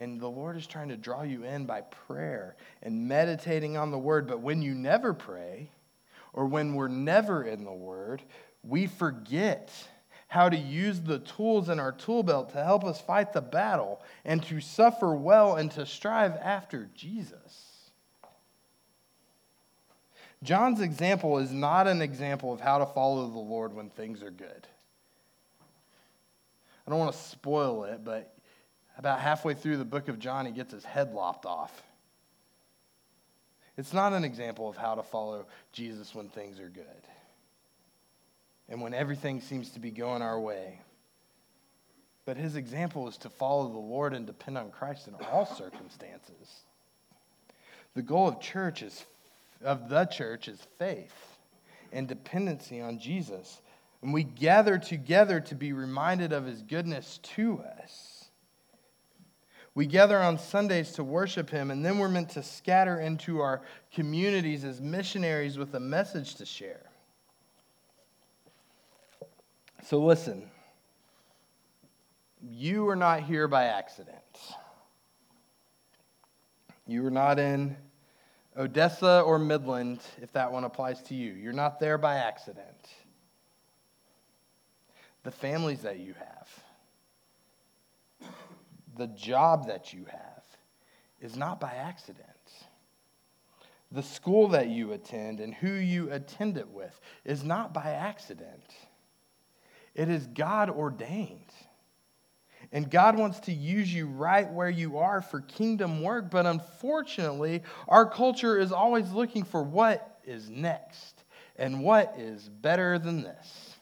And 0.00 0.20
the 0.20 0.26
Lord 0.26 0.56
is 0.56 0.66
trying 0.66 0.88
to 0.88 0.96
draw 0.96 1.22
you 1.22 1.44
in 1.44 1.64
by 1.64 1.82
prayer 1.82 2.56
and 2.82 3.06
meditating 3.06 3.76
on 3.76 3.92
the 3.92 3.98
word. 3.98 4.26
But 4.26 4.40
when 4.40 4.60
you 4.60 4.74
never 4.74 5.14
pray, 5.14 5.70
or 6.32 6.46
when 6.46 6.74
we're 6.74 6.88
never 6.88 7.44
in 7.44 7.62
the 7.62 7.70
word, 7.70 8.20
we 8.64 8.88
forget 8.88 9.70
how 10.26 10.48
to 10.48 10.56
use 10.56 11.02
the 11.02 11.20
tools 11.20 11.68
in 11.68 11.78
our 11.78 11.92
tool 11.92 12.24
belt 12.24 12.50
to 12.50 12.64
help 12.64 12.82
us 12.82 13.00
fight 13.00 13.32
the 13.32 13.40
battle 13.40 14.02
and 14.24 14.42
to 14.42 14.60
suffer 14.60 15.14
well 15.14 15.54
and 15.54 15.70
to 15.70 15.86
strive 15.86 16.34
after 16.38 16.90
Jesus. 16.96 17.67
John's 20.42 20.80
example 20.80 21.38
is 21.38 21.52
not 21.52 21.86
an 21.86 22.00
example 22.00 22.52
of 22.52 22.60
how 22.60 22.78
to 22.78 22.86
follow 22.86 23.28
the 23.28 23.38
Lord 23.38 23.74
when 23.74 23.90
things 23.90 24.22
are 24.22 24.30
good. 24.30 24.66
I 26.86 26.90
don't 26.90 26.98
want 26.98 27.12
to 27.12 27.18
spoil 27.18 27.84
it, 27.84 28.04
but 28.04 28.34
about 28.96 29.20
halfway 29.20 29.54
through 29.54 29.76
the 29.76 29.84
book 29.84 30.08
of 30.08 30.18
John, 30.18 30.46
he 30.46 30.52
gets 30.52 30.72
his 30.72 30.84
head 30.84 31.12
lopped 31.12 31.44
off. 31.44 31.82
It's 33.76 33.92
not 33.92 34.12
an 34.12 34.24
example 34.24 34.68
of 34.68 34.76
how 34.76 34.94
to 34.94 35.02
follow 35.02 35.46
Jesus 35.72 36.14
when 36.14 36.28
things 36.28 36.58
are 36.58 36.68
good 36.68 36.84
and 38.68 38.80
when 38.80 38.94
everything 38.94 39.40
seems 39.40 39.70
to 39.70 39.80
be 39.80 39.90
going 39.90 40.22
our 40.22 40.38
way. 40.38 40.80
But 42.24 42.36
his 42.36 42.56
example 42.56 43.08
is 43.08 43.16
to 43.18 43.30
follow 43.30 43.68
the 43.68 43.78
Lord 43.78 44.14
and 44.14 44.26
depend 44.26 44.58
on 44.58 44.70
Christ 44.70 45.08
in 45.08 45.14
all 45.32 45.46
circumstances. 45.46 46.62
The 47.94 48.02
goal 48.02 48.28
of 48.28 48.40
church 48.40 48.82
is 48.82 49.04
of 49.62 49.88
the 49.88 50.04
church 50.06 50.48
is 50.48 50.60
faith 50.78 51.14
and 51.92 52.06
dependency 52.06 52.80
on 52.80 52.98
Jesus. 52.98 53.60
And 54.02 54.12
we 54.12 54.22
gather 54.22 54.78
together 54.78 55.40
to 55.40 55.54
be 55.54 55.72
reminded 55.72 56.32
of 56.32 56.44
his 56.44 56.62
goodness 56.62 57.18
to 57.34 57.62
us. 57.82 58.26
We 59.74 59.86
gather 59.86 60.18
on 60.18 60.38
Sundays 60.38 60.92
to 60.92 61.04
worship 61.04 61.50
him, 61.50 61.70
and 61.70 61.84
then 61.84 61.98
we're 61.98 62.08
meant 62.08 62.30
to 62.30 62.42
scatter 62.42 63.00
into 63.00 63.40
our 63.40 63.62
communities 63.92 64.64
as 64.64 64.80
missionaries 64.80 65.56
with 65.56 65.74
a 65.74 65.80
message 65.80 66.34
to 66.36 66.46
share. 66.46 66.90
So 69.84 70.04
listen 70.04 70.50
you 72.40 72.88
are 72.88 72.96
not 72.96 73.22
here 73.22 73.48
by 73.48 73.64
accident. 73.64 74.14
You 76.86 77.06
are 77.06 77.10
not 77.10 77.38
in 77.38 77.76
Odessa 78.58 79.20
or 79.20 79.38
Midland, 79.38 80.00
if 80.20 80.32
that 80.32 80.50
one 80.50 80.64
applies 80.64 81.00
to 81.02 81.14
you. 81.14 81.32
You're 81.32 81.52
not 81.52 81.78
there 81.78 81.96
by 81.96 82.16
accident. 82.16 82.88
The 85.22 85.30
families 85.30 85.82
that 85.82 86.00
you 86.00 86.14
have, 86.14 86.48
the 88.96 89.06
job 89.08 89.68
that 89.68 89.92
you 89.92 90.06
have, 90.10 90.42
is 91.20 91.36
not 91.36 91.60
by 91.60 91.72
accident. 91.72 92.24
The 93.92 94.02
school 94.02 94.48
that 94.48 94.68
you 94.68 94.92
attend 94.92 95.40
and 95.40 95.54
who 95.54 95.72
you 95.72 96.10
attend 96.10 96.58
it 96.58 96.68
with 96.68 96.98
is 97.24 97.44
not 97.44 97.72
by 97.72 97.90
accident. 97.92 98.74
It 99.94 100.08
is 100.08 100.26
God 100.26 100.68
ordained. 100.68 101.47
And 102.72 102.90
God 102.90 103.16
wants 103.16 103.40
to 103.40 103.52
use 103.52 103.92
you 103.92 104.06
right 104.06 104.50
where 104.50 104.68
you 104.68 104.98
are 104.98 105.22
for 105.22 105.40
kingdom 105.40 106.02
work. 106.02 106.30
But 106.30 106.44
unfortunately, 106.44 107.62
our 107.88 108.08
culture 108.08 108.58
is 108.58 108.72
always 108.72 109.10
looking 109.10 109.44
for 109.44 109.62
what 109.62 110.18
is 110.24 110.50
next 110.50 111.24
and 111.56 111.82
what 111.82 112.14
is 112.18 112.48
better 112.48 112.98
than 112.98 113.22
this. 113.22 113.74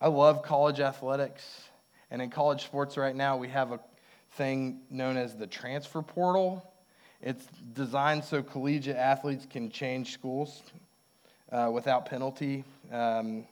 I 0.00 0.08
love 0.08 0.42
college 0.42 0.80
athletics. 0.80 1.44
And 2.10 2.22
in 2.22 2.30
college 2.30 2.64
sports 2.64 2.96
right 2.96 3.14
now, 3.14 3.36
we 3.36 3.48
have 3.48 3.72
a 3.72 3.80
thing 4.32 4.80
known 4.90 5.16
as 5.16 5.36
the 5.36 5.46
transfer 5.46 6.00
portal. 6.00 6.72
It's 7.20 7.44
designed 7.74 8.24
so 8.24 8.42
collegiate 8.42 8.96
athletes 8.96 9.46
can 9.48 9.70
change 9.70 10.12
schools 10.12 10.62
uh, 11.52 11.70
without 11.72 12.06
penalty. 12.06 12.64
Um, 12.90 13.44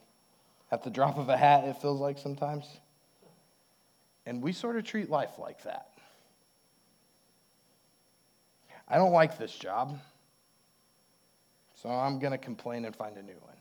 at 0.70 0.82
the 0.82 0.90
drop 0.90 1.18
of 1.18 1.28
a 1.28 1.36
hat, 1.36 1.64
it 1.64 1.76
feels 1.80 2.00
like 2.00 2.18
sometimes. 2.18 2.66
And 4.26 4.42
we 4.42 4.52
sort 4.52 4.76
of 4.76 4.84
treat 4.84 5.08
life 5.08 5.38
like 5.38 5.62
that. 5.62 5.88
I 8.86 8.96
don't 8.96 9.12
like 9.12 9.38
this 9.38 9.54
job, 9.54 9.98
so 11.74 11.90
I'm 11.90 12.18
going 12.18 12.32
to 12.32 12.38
complain 12.38 12.84
and 12.84 12.96
find 12.96 13.16
a 13.16 13.22
new 13.22 13.36
one. 13.40 13.56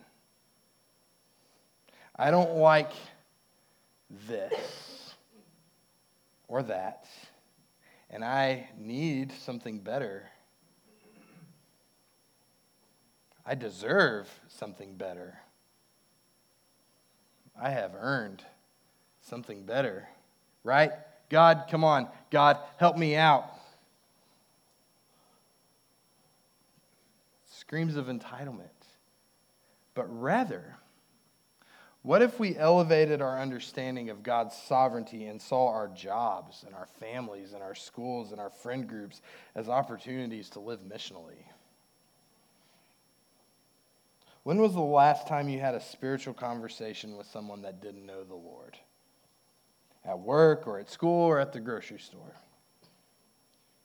I 2.15 2.32
don't 2.32 2.56
like 2.56 2.91
this 4.28 5.13
or 6.48 6.63
that, 6.63 7.08
and 8.10 8.24
I 8.24 8.70
need 8.78 9.34
something 9.34 9.80
better. 9.80 10.24
I 13.46 13.56
deserve 13.56 14.30
something 14.48 14.96
better. 14.96 15.38
I 17.60 17.70
have 17.72 17.93
earned 18.00 18.43
something 19.22 19.63
better, 19.63 20.08
right? 20.63 20.91
God, 21.30 21.65
come 21.70 21.84
on. 21.84 22.08
God, 22.32 22.58
help 22.78 22.98
me 22.98 23.15
out. 23.15 23.46
Screams 27.50 27.96
of 27.96 28.06
entitlement. 28.06 28.70
But 29.93 30.06
rather, 30.22 30.76
what 32.04 32.22
if 32.22 32.39
we 32.39 32.56
elevated 32.56 33.22
our 33.22 33.39
understanding 33.41 34.10
of 34.10 34.24
God's 34.24 34.56
sovereignty 34.56 35.26
and 35.26 35.41
saw 35.41 35.67
our 35.70 35.89
jobs 35.89 36.63
and 36.65 36.74
our 36.74 36.88
families 37.00 37.54
and 37.54 37.62
our 37.62 37.76
schools 37.76 38.32
and 38.32 38.39
our 38.39 38.50
friend 38.50 38.88
groups 38.88 39.22
as 39.56 39.67
opportunities 39.67 40.50
to 40.52 40.60
live 40.60 40.80
missionally? 40.82 41.43
When 44.47 44.62
was 44.62 44.75
the 44.75 44.79
last 44.79 45.27
time 45.27 45.49
you 45.49 45.60
had 45.60 45.75
a 45.75 45.81
spiritual 45.81 46.33
conversation 46.33 47.17
with 47.17 47.27
someone 47.27 47.63
that 47.63 47.81
didn't 47.81 48.05
know 48.05 48.23
the 48.23 48.33
Lord? 48.33 48.77
At 50.05 50.19
work 50.19 50.67
or 50.67 50.79
at 50.79 50.89
school 50.89 51.25
or 51.25 51.38
at 51.38 51.51
the 51.51 51.60
grocery 51.60 51.99
store? 51.99 52.33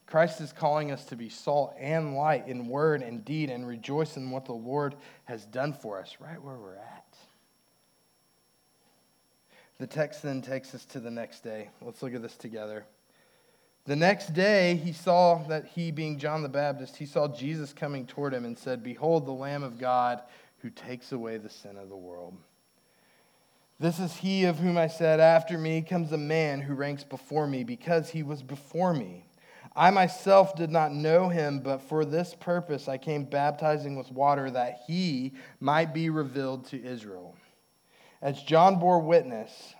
Christ 0.07 0.41
is 0.41 0.53
calling 0.53 0.93
us 0.93 1.05
to 1.07 1.17
be 1.17 1.29
salt 1.29 1.75
and 1.81 2.15
light 2.15 2.47
in 2.47 2.69
word 2.69 3.03
and 3.03 3.25
deed 3.25 3.51
and 3.51 3.67
rejoice 3.67 4.17
in 4.17 4.31
what 4.31 4.45
the 4.45 4.53
Lord 4.53 4.95
has 5.25 5.47
done 5.47 5.73
for 5.73 5.99
us 5.99 6.19
right 6.21 6.41
where 6.41 6.55
we're 6.55 6.77
at. 6.77 7.17
The 9.81 9.89
text 9.89 10.23
then 10.23 10.43
takes 10.43 10.77
us 10.77 10.85
to 10.85 11.01
the 11.01 11.11
next 11.11 11.43
day. 11.43 11.71
Let's 11.81 12.05
look 12.05 12.15
at 12.15 12.23
this 12.23 12.37
together. 12.37 12.87
The 13.85 13.97
next 13.97 14.33
day, 14.33 14.77
he 14.77 14.93
saw 14.93 15.43
that 15.49 15.67
he, 15.67 15.91
being 15.91 16.21
John 16.21 16.43
the 16.43 16.49
Baptist, 16.49 16.97
he 16.97 17.07
saw 17.07 17.27
Jesus 17.27 17.73
coming 17.73 18.07
toward 18.07 18.33
him 18.33 18.45
and 18.45 18.57
said, 18.57 18.85
Behold, 18.85 19.27
the 19.27 19.33
Lamb 19.33 19.65
of 19.65 19.77
God 19.77 20.23
who 20.63 20.71
takes 20.71 21.13
away 21.13 21.37
the 21.37 21.51
sin 21.51 21.77
of 21.77 21.89
the 21.89 21.97
world. 21.97 22.37
This 23.81 23.99
is 23.99 24.15
he 24.17 24.45
of 24.45 24.59
whom 24.59 24.79
I 24.79 24.87
said, 24.87 25.19
After 25.19 25.59
me 25.59 25.83
comes 25.83 26.13
a 26.13 26.19
man 26.19 26.61
who 26.61 26.75
ranks 26.75 27.03
before 27.03 27.49
me, 27.49 27.65
because 27.65 28.11
he 28.11 28.23
was 28.23 28.43
before 28.43 28.95
me. 28.95 29.27
I 29.75 29.91
myself 29.91 30.55
did 30.55 30.71
not 30.71 30.93
know 30.93 31.29
him, 31.29 31.61
but 31.61 31.83
for 31.83 32.05
this 32.05 32.37
purpose 32.39 32.89
I 32.89 32.99
came 32.99 33.25
baptizing 33.25 33.97
with 33.97 34.13
water 34.13 34.51
that 34.51 34.83
he 34.87 35.33
might 35.59 35.93
be 35.93 36.11
revealed 36.11 36.67
to 36.67 36.83
Israel. 36.83 37.37
As 38.21 38.41
John 38.43 38.79
bore 38.79 39.01
witness, 39.01 39.75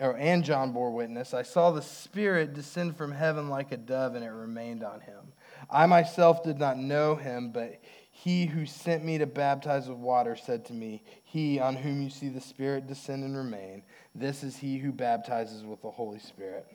or, 0.00 0.16
and 0.16 0.44
John 0.44 0.72
bore 0.72 0.90
witness, 0.90 1.32
I 1.32 1.42
saw 1.42 1.70
the 1.70 1.82
Spirit 1.82 2.54
descend 2.54 2.96
from 2.96 3.12
heaven 3.12 3.48
like 3.48 3.72
a 3.72 3.76
dove, 3.76 4.14
and 4.14 4.24
it 4.24 4.28
remained 4.28 4.84
on 4.84 5.00
him. 5.00 5.32
I 5.70 5.86
myself 5.86 6.42
did 6.42 6.58
not 6.58 6.76
know 6.76 7.14
him, 7.14 7.52
but 7.52 7.80
he 8.24 8.46
who 8.46 8.66
sent 8.66 9.04
me 9.04 9.18
to 9.18 9.26
baptize 9.26 9.88
with 9.88 9.98
water 9.98 10.34
said 10.34 10.64
to 10.66 10.72
me, 10.72 11.04
He 11.22 11.60
on 11.60 11.76
whom 11.76 12.02
you 12.02 12.10
see 12.10 12.28
the 12.28 12.40
Spirit 12.40 12.88
descend 12.88 13.22
and 13.22 13.36
remain, 13.36 13.84
this 14.12 14.42
is 14.42 14.56
he 14.56 14.78
who 14.78 14.90
baptizes 14.90 15.62
with 15.62 15.80
the 15.82 15.90
Holy 15.90 16.18
Spirit. 16.18 16.66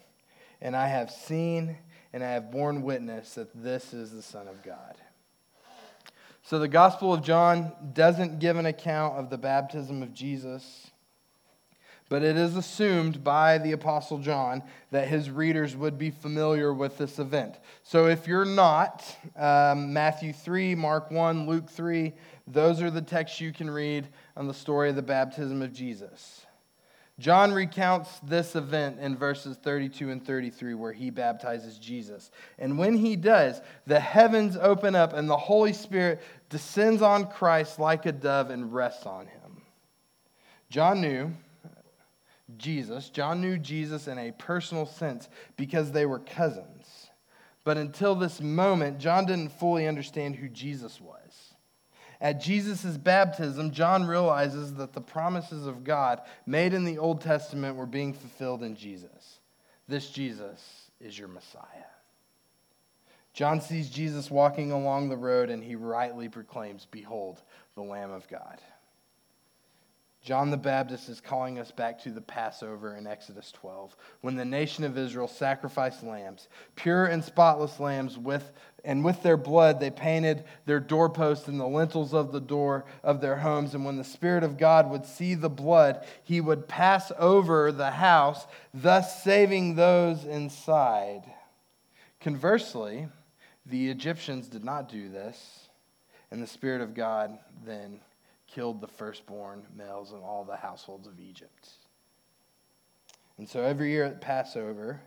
And 0.62 0.74
I 0.74 0.88
have 0.88 1.12
seen 1.12 1.76
and 2.14 2.24
I 2.24 2.32
have 2.32 2.50
borne 2.50 2.82
witness 2.82 3.34
that 3.34 3.50
this 3.62 3.94
is 3.94 4.12
the 4.12 4.22
Son 4.22 4.48
of 4.48 4.64
God. 4.64 4.96
So 6.44 6.60
the 6.60 6.70
Gospel 6.70 7.14
of 7.14 7.22
John 7.22 7.74
doesn't 7.92 8.40
give 8.40 8.56
an 8.56 8.66
account 8.66 9.18
of 9.18 9.30
the 9.30 9.38
baptism 9.38 10.02
of 10.02 10.14
Jesus 10.14 10.92
but 12.14 12.22
it 12.22 12.38
is 12.38 12.56
assumed 12.56 13.24
by 13.24 13.58
the 13.58 13.72
Apostle 13.72 14.20
John 14.20 14.62
that 14.92 15.08
his 15.08 15.32
readers 15.32 15.76
would 15.76 15.98
be 15.98 16.12
familiar 16.12 16.72
with 16.72 16.96
this 16.96 17.18
event. 17.18 17.58
So 17.82 18.06
if 18.06 18.28
you're 18.28 18.46
not, 18.46 19.04
um, 19.36 19.94
Matthew 19.94 20.32
3, 20.32 20.76
Mark 20.76 21.10
1, 21.10 21.48
Luke 21.48 21.68
3, 21.68 22.14
those 22.46 22.84
are 22.84 22.92
the 22.92 23.02
texts 23.02 23.42
you 23.42 23.52
can 23.52 23.68
read 23.68 24.10
on 24.38 24.46
the 24.46 24.54
story 24.54 24.92
of 24.92 24.96
the 24.96 25.02
baptism 25.02 25.64
of 25.64 25.74
Jesus. 25.74 26.46
John 27.18 27.52
recounts 27.52 28.20
this 28.20 28.56
event 28.56 29.00
in 29.00 29.18
verses 29.18 29.58
32 29.58 30.12
and 30.12 30.24
33 30.24 30.76
where 30.76 30.94
he 30.94 31.10
baptizes 31.10 31.80
Jesus. 31.80 32.30
And 32.60 32.78
when 32.78 32.94
he 32.94 33.16
does, 33.16 33.60
the 33.88 34.00
heavens 34.00 34.56
open 34.56 34.94
up 34.94 35.14
and 35.14 35.28
the 35.28 35.36
Holy 35.36 35.74
Spirit 35.74 36.22
descends 36.50 37.02
on 37.02 37.26
Christ 37.32 37.80
like 37.80 38.06
a 38.06 38.12
dove 38.12 38.52
and 38.52 38.72
rests 38.72 39.08
on 39.08 39.26
him. 39.26 39.64
John 40.70 41.02
knew 41.02 41.34
Jesus. 42.58 43.10
John 43.10 43.42
knew 43.42 43.58
Jesus 43.58 44.08
in 44.08 44.18
a 44.18 44.32
personal 44.32 44.86
sense 44.86 45.30
because 45.58 45.92
they 45.92 46.06
were 46.06 46.20
cousins. 46.20 47.10
But 47.64 47.78
until 47.78 48.16
this 48.16 48.42
moment, 48.42 49.00
John 49.00 49.26
didn't 49.26 49.54
fully 49.54 49.88
understand 49.88 50.36
who 50.36 50.50
Jesus 50.50 51.00
was. 51.00 51.54
At 52.20 52.42
Jesus' 52.42 52.98
baptism, 52.98 53.72
John 53.72 54.06
realizes 54.06 54.76
that 54.76 54.94
the 54.94 55.02
promises 55.02 55.68
of 55.68 55.84
God 55.84 56.22
made 56.46 56.74
in 56.74 56.86
the 56.86 56.98
Old 56.98 57.22
Testament 57.22 57.76
were 57.76 57.86
being 57.86 58.14
fulfilled 58.14 58.64
in 58.64 58.76
Jesus. 58.76 59.40
This 59.88 60.10
Jesus 60.10 60.90
is 61.02 61.18
your 61.20 61.28
Messiah. 61.28 61.64
John 63.34 63.60
sees 63.60 63.90
Jesus 63.90 64.30
walking 64.30 64.72
along 64.72 65.10
the 65.10 65.18
road 65.18 65.50
and 65.50 65.64
he 65.64 65.76
rightly 65.76 66.30
proclaims, 66.30 66.88
Behold, 66.90 67.42
the 67.76 67.82
Lamb 67.82 68.12
of 68.12 68.28
God. 68.28 68.62
John 70.24 70.52
the 70.52 70.58
Baptist 70.58 71.10
is 71.10 71.20
calling 71.20 71.60
us 71.60 71.72
back 71.72 72.02
to 72.04 72.10
the 72.10 72.22
Passover 72.22 72.96
in 72.96 73.06
Exodus 73.06 73.52
12, 73.52 73.94
when 74.22 74.38
the 74.38 74.46
nation 74.46 74.86
of 74.86 74.98
Israel 74.98 75.28
sacrificed 75.28 76.02
lambs, 76.02 76.48
pure 76.78 77.08
and 77.08 77.22
spotless 77.22 77.78
lambs, 77.78 78.18
with, 78.18 78.54
and 78.86 79.04
with 79.04 79.22
their 79.22 79.36
blood 79.36 79.82
they 79.82 79.92
painted 79.92 80.46
their 80.66 80.80
doorposts 80.80 81.50
and 81.50 81.60
the 81.60 81.68
lintels 81.68 82.14
of 82.14 82.32
the 82.32 82.40
door 82.40 82.86
of 83.04 83.20
their 83.20 83.36
homes. 83.36 83.76
And 83.76 83.84
when 83.84 83.98
the 83.98 84.04
Spirit 84.06 84.46
of 84.46 84.58
God 84.58 84.90
would 84.90 85.06
see 85.06 85.36
the 85.36 85.50
blood, 85.50 86.06
he 86.24 86.40
would 86.40 86.70
pass 86.70 87.12
over 87.20 87.74
the 87.74 87.92
house, 87.92 88.48
thus 88.74 89.22
saving 89.26 89.76
those 89.76 90.24
inside. 90.24 91.24
Conversely, 92.22 93.10
the 93.66 93.90
Egyptians 93.90 94.48
did 94.48 94.64
not 94.64 94.88
do 94.88 95.10
this, 95.10 95.68
and 96.32 96.42
the 96.42 96.48
Spirit 96.48 96.80
of 96.80 96.94
God 96.94 97.38
then 97.66 98.00
killed 98.54 98.82
the 98.82 98.88
firstborn 98.88 99.64
males 99.76 100.12
in 100.12 100.20
all 100.20 100.44
the 100.44 100.56
households 100.56 101.08
of 101.08 101.20
Egypt. 101.20 101.70
And 103.38 103.50
so 103.50 103.62
every 103.62 103.90
year 103.92 104.06
at 104.06 104.22
Passover, 104.22 105.02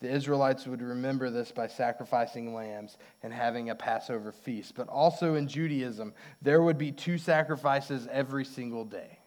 the 0.00 0.10
Israelites 0.10 0.66
would 0.66 0.82
remember 0.82 1.30
this 1.30 1.50
by 1.50 1.66
sacrificing 1.66 2.54
lambs 2.54 2.98
and 3.22 3.32
having 3.32 3.70
a 3.70 3.74
Passover 3.74 4.32
feast. 4.32 4.74
But 4.74 4.88
also 4.88 5.34
in 5.34 5.48
Judaism, 5.48 6.12
there 6.42 6.62
would 6.62 6.78
be 6.78 6.92
two 6.92 7.18
sacrifices 7.18 8.06
every 8.10 8.44
single 8.44 8.84
day 8.84 9.18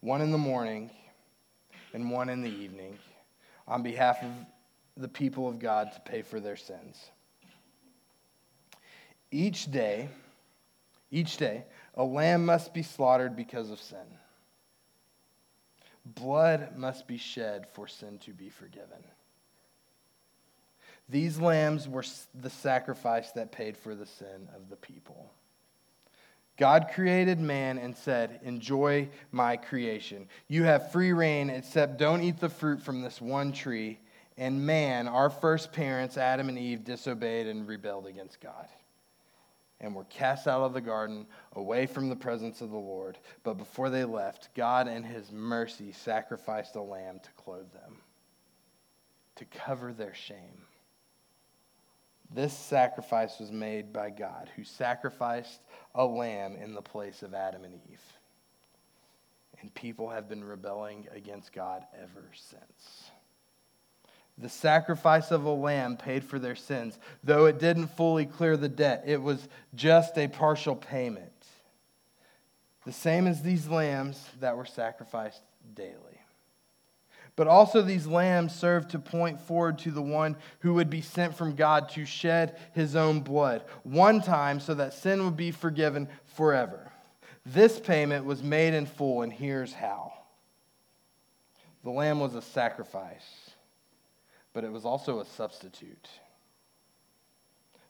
one 0.00 0.20
in 0.20 0.30
the 0.30 0.38
morning 0.38 0.90
and 1.92 2.08
one 2.10 2.28
in 2.28 2.40
the 2.40 2.50
evening 2.50 2.96
on 3.66 3.82
behalf 3.82 4.22
of 4.22 4.30
the 4.96 5.08
people 5.08 5.48
of 5.48 5.58
God 5.58 5.90
to 5.92 6.00
pay 6.00 6.22
for 6.22 6.38
their 6.38 6.56
sins. 6.56 7.10
Each 9.32 9.68
day, 9.70 10.08
each 11.10 11.36
day, 11.36 11.64
a 11.98 12.04
lamb 12.04 12.46
must 12.46 12.72
be 12.72 12.82
slaughtered 12.82 13.34
because 13.34 13.70
of 13.70 13.80
sin. 13.80 13.98
Blood 16.06 16.76
must 16.76 17.08
be 17.08 17.18
shed 17.18 17.66
for 17.74 17.88
sin 17.88 18.18
to 18.20 18.30
be 18.32 18.48
forgiven. 18.48 19.02
These 21.08 21.40
lambs 21.40 21.88
were 21.88 22.04
the 22.40 22.50
sacrifice 22.50 23.32
that 23.32 23.50
paid 23.50 23.76
for 23.76 23.94
the 23.94 24.06
sin 24.06 24.48
of 24.54 24.70
the 24.70 24.76
people. 24.76 25.30
God 26.56 26.88
created 26.94 27.40
man 27.40 27.78
and 27.78 27.96
said, 27.96 28.40
Enjoy 28.42 29.08
my 29.32 29.56
creation. 29.56 30.28
You 30.46 30.64
have 30.64 30.92
free 30.92 31.12
reign, 31.12 31.50
except 31.50 31.98
don't 31.98 32.22
eat 32.22 32.38
the 32.38 32.48
fruit 32.48 32.80
from 32.80 33.02
this 33.02 33.20
one 33.20 33.52
tree. 33.52 33.98
And 34.36 34.64
man, 34.64 35.08
our 35.08 35.30
first 35.30 35.72
parents, 35.72 36.16
Adam 36.16 36.48
and 36.48 36.58
Eve, 36.58 36.84
disobeyed 36.84 37.48
and 37.48 37.66
rebelled 37.66 38.06
against 38.06 38.40
God 38.40 38.68
and 39.80 39.94
were 39.94 40.04
cast 40.04 40.48
out 40.48 40.62
of 40.62 40.72
the 40.72 40.80
garden 40.80 41.26
away 41.52 41.86
from 41.86 42.08
the 42.08 42.16
presence 42.16 42.60
of 42.60 42.70
the 42.70 42.76
Lord. 42.76 43.18
But 43.44 43.54
before 43.54 43.90
they 43.90 44.04
left, 44.04 44.54
God 44.54 44.88
in 44.88 45.04
his 45.04 45.30
mercy 45.30 45.92
sacrificed 45.92 46.74
a 46.76 46.82
lamb 46.82 47.20
to 47.22 47.30
clothe 47.42 47.72
them, 47.72 47.98
to 49.36 49.44
cover 49.44 49.92
their 49.92 50.14
shame. 50.14 50.62
This 52.30 52.52
sacrifice 52.52 53.38
was 53.38 53.50
made 53.50 53.92
by 53.92 54.10
God, 54.10 54.50
who 54.54 54.64
sacrificed 54.64 55.60
a 55.94 56.04
lamb 56.04 56.56
in 56.56 56.74
the 56.74 56.82
place 56.82 57.22
of 57.22 57.32
Adam 57.32 57.64
and 57.64 57.74
Eve. 57.90 58.02
And 59.60 59.74
people 59.74 60.10
have 60.10 60.28
been 60.28 60.44
rebelling 60.44 61.08
against 61.14 61.52
God 61.52 61.84
ever 62.00 62.28
since. 62.34 63.10
The 64.40 64.48
sacrifice 64.48 65.32
of 65.32 65.44
a 65.44 65.50
lamb 65.50 65.96
paid 65.96 66.24
for 66.24 66.38
their 66.38 66.54
sins. 66.54 66.98
Though 67.24 67.46
it 67.46 67.58
didn't 67.58 67.88
fully 67.88 68.24
clear 68.24 68.56
the 68.56 68.68
debt, 68.68 69.02
it 69.04 69.20
was 69.20 69.48
just 69.74 70.16
a 70.16 70.28
partial 70.28 70.76
payment. 70.76 71.32
The 72.86 72.92
same 72.92 73.26
as 73.26 73.42
these 73.42 73.68
lambs 73.68 74.24
that 74.40 74.56
were 74.56 74.64
sacrificed 74.64 75.42
daily. 75.74 76.20
But 77.34 77.46
also, 77.46 77.82
these 77.82 78.06
lambs 78.06 78.54
served 78.54 78.90
to 78.90 78.98
point 78.98 79.40
forward 79.40 79.78
to 79.80 79.90
the 79.90 80.02
one 80.02 80.36
who 80.60 80.74
would 80.74 80.90
be 80.90 81.02
sent 81.02 81.36
from 81.36 81.54
God 81.54 81.88
to 81.90 82.04
shed 82.04 82.58
his 82.74 82.96
own 82.96 83.20
blood 83.20 83.62
one 83.84 84.20
time 84.20 84.58
so 84.58 84.74
that 84.74 84.92
sin 84.92 85.24
would 85.24 85.36
be 85.36 85.52
forgiven 85.52 86.08
forever. 86.24 86.90
This 87.46 87.78
payment 87.78 88.24
was 88.24 88.42
made 88.42 88.74
in 88.74 88.86
full, 88.86 89.22
and 89.22 89.32
here's 89.32 89.72
how 89.72 90.12
the 91.84 91.90
lamb 91.90 92.18
was 92.18 92.34
a 92.34 92.42
sacrifice 92.42 93.47
but 94.58 94.64
it 94.64 94.72
was 94.72 94.84
also 94.84 95.20
a 95.20 95.24
substitute. 95.24 96.08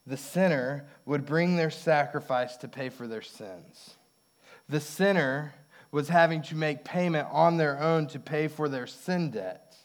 The 0.07 0.19
sinner 0.19 0.87
would 1.07 1.25
bring 1.25 1.57
their 1.57 1.71
sacrifice 1.71 2.59
to 2.59 2.69
pay 2.69 2.91
for 2.91 3.09
their 3.09 3.23
sins. 3.23 3.95
The 4.69 4.79
sinner 4.79 5.55
was 5.91 6.11
having 6.11 6.43
to 6.43 6.55
make 6.55 6.85
payment 6.85 7.27
on 7.33 7.57
their 7.57 7.81
own 7.81 8.07
to 8.09 8.19
pay 8.19 8.49
for 8.49 8.69
their 8.69 8.87
sin 8.87 9.31
debt. 9.31 9.77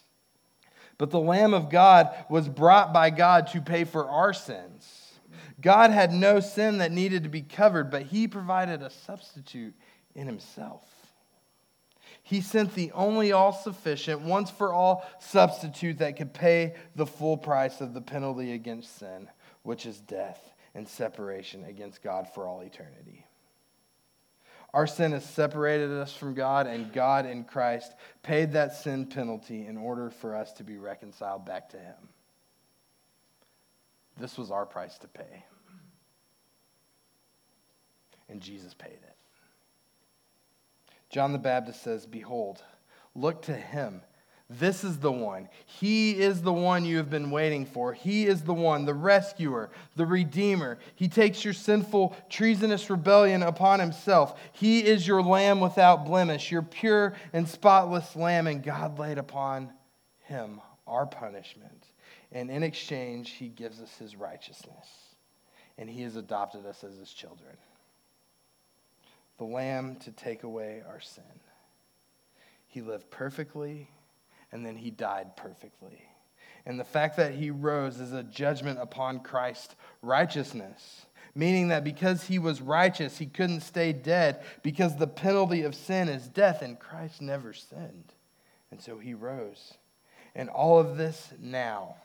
But 0.97 1.09
the 1.09 1.21
Lamb 1.21 1.53
of 1.53 1.69
God 1.69 2.13
was 2.29 2.49
brought 2.49 2.91
by 2.91 3.11
God 3.11 3.47
to 3.53 3.61
pay 3.61 3.85
for 3.85 4.09
our 4.09 4.33
sins. 4.33 5.13
God 5.61 5.89
had 5.89 6.11
no 6.11 6.41
sin 6.41 6.79
that 6.79 6.91
needed 6.91 7.23
to 7.23 7.29
be 7.29 7.43
covered, 7.43 7.91
but 7.91 8.01
He 8.01 8.27
provided 8.27 8.81
a 8.81 8.89
substitute 8.89 9.73
in 10.15 10.27
Himself. 10.27 10.83
He 12.23 12.39
sent 12.39 12.73
the 12.73 12.91
only 12.93 13.33
all 13.33 13.51
sufficient, 13.51 14.21
once 14.21 14.49
for 14.49 14.73
all 14.73 15.05
substitute 15.19 15.97
that 15.97 16.15
could 16.15 16.33
pay 16.33 16.75
the 16.95 17.05
full 17.05 17.38
price 17.38 17.81
of 17.81 17.93
the 17.93 18.01
penalty 18.01 18.53
against 18.53 18.97
sin, 18.97 19.27
which 19.63 19.86
is 19.86 19.99
death 19.99 20.39
and 20.73 20.88
separation 20.88 21.65
against 21.65 22.01
God 22.01 22.27
for 22.33 22.47
all 22.47 22.62
eternity. 22.62 23.25
Our 24.73 24.88
sin 24.88 25.12
has 25.12 25.23
separated 25.23 25.91
us 25.91 26.15
from 26.15 26.33
God, 26.33 26.65
and 26.65 26.91
God 26.91 27.27
in 27.27 27.43
Christ 27.43 27.93
paid 28.23 28.53
that 28.53 28.73
sin 28.73 29.05
penalty 29.05 29.67
in 29.67 29.77
order 29.77 30.09
for 30.09 30.36
us 30.36 30.51
to 30.53 30.63
be 30.63 30.77
reconciled 30.77 31.45
back 31.45 31.69
to 31.69 31.77
Him. 31.77 32.09
This 34.17 34.38
was 34.38 34.49
our 34.49 34.65
price 34.65 34.97
to 34.99 35.07
pay. 35.07 35.45
And 38.29 38.41
Jesus 38.41 38.73
paid 38.73 38.93
it. 38.93 39.15
John 41.13 41.32
the 41.32 41.38
Baptist 41.38 41.84
says, 41.84 42.08
Behold, 42.08 42.63
look 43.13 43.43
to 43.43 43.54
him. 43.54 44.02
This 44.49 44.84
is 44.84 44.97
the 44.97 45.12
one. 45.12 45.47
He 45.67 46.19
is 46.19 46.41
the 46.41 46.52
one 46.52 46.86
you 46.86 46.97
have 46.97 47.12
been 47.12 47.30
waiting 47.30 47.67
for. 47.67 47.93
He 47.93 48.26
is 48.26 48.41
the 48.41 48.54
one, 48.54 48.86
the 48.86 48.95
rescuer, 48.95 49.69
the 49.95 50.08
redeemer. 50.08 50.80
He 50.95 51.08
takes 51.08 51.45
your 51.45 51.54
sinful, 51.54 52.15
treasonous 52.32 52.89
rebellion 52.89 53.43
upon 53.43 53.80
himself. 53.80 54.39
He 54.54 54.84
is 54.84 55.08
your 55.08 55.21
lamb 55.21 55.60
without 55.60 56.04
blemish, 56.04 56.52
your 56.52 56.63
pure 56.63 57.13
and 57.32 57.47
spotless 57.47 58.15
lamb, 58.15 58.47
and 58.47 58.63
God 58.63 58.97
laid 58.97 59.19
upon 59.19 59.71
him 60.21 60.62
our 60.88 61.06
punishment. 61.06 61.86
And 62.32 62.49
in 62.49 62.63
exchange, 62.63 63.30
he 63.34 63.49
gives 63.49 63.80
us 63.80 63.95
his 63.97 64.15
righteousness. 64.15 64.88
And 65.78 65.88
he 65.88 66.02
has 66.02 66.15
adopted 66.15 66.65
us 66.65 66.84
as 66.84 66.97
his 66.97 67.13
children 67.13 67.56
the 69.43 69.53
Lamb 69.53 69.97
to 69.97 70.12
take 70.12 70.43
away 70.43 70.82
our 70.88 71.01
sin. 71.01 71.23
He 72.67 72.79
lived 72.79 73.12
perfectly, 73.12 73.89
and 74.53 74.65
then 74.65 74.77
he 74.77 74.89
died 74.89 75.36
perfectly. 75.36 76.01
And 76.65 76.79
the 76.79 76.86
fact 76.86 77.17
that 77.17 77.34
he 77.34 77.51
rose 77.51 77.99
is 77.99 78.13
a 78.13 78.23
judgment 78.23 78.79
upon 78.79 79.19
Christ's 79.19 79.75
righteousness, 80.01 81.08
meaning 81.36 81.67
that 81.67 81.84
because 81.84 82.23
he 82.23 82.39
was 82.39 82.62
righteous, 82.62 83.17
he 83.17 83.25
couldn't 83.25 83.62
stay 83.62 83.91
dead 83.91 84.41
because 84.63 84.95
the 84.95 85.08
penalty 85.08 85.63
of 85.63 85.75
sin 85.75 86.08
is 86.08 86.29
death, 86.29 86.62
and 86.62 86.79
Christ 86.79 87.21
never 87.21 87.51
sinned. 87.51 88.13
And 88.71 88.82
so 88.82 88.97
he 88.97 89.13
rose. 89.13 89.73
And 90.36 90.47
all 90.47 90.79
of 90.79 90.95
this 90.95 91.34
now, 91.38 91.97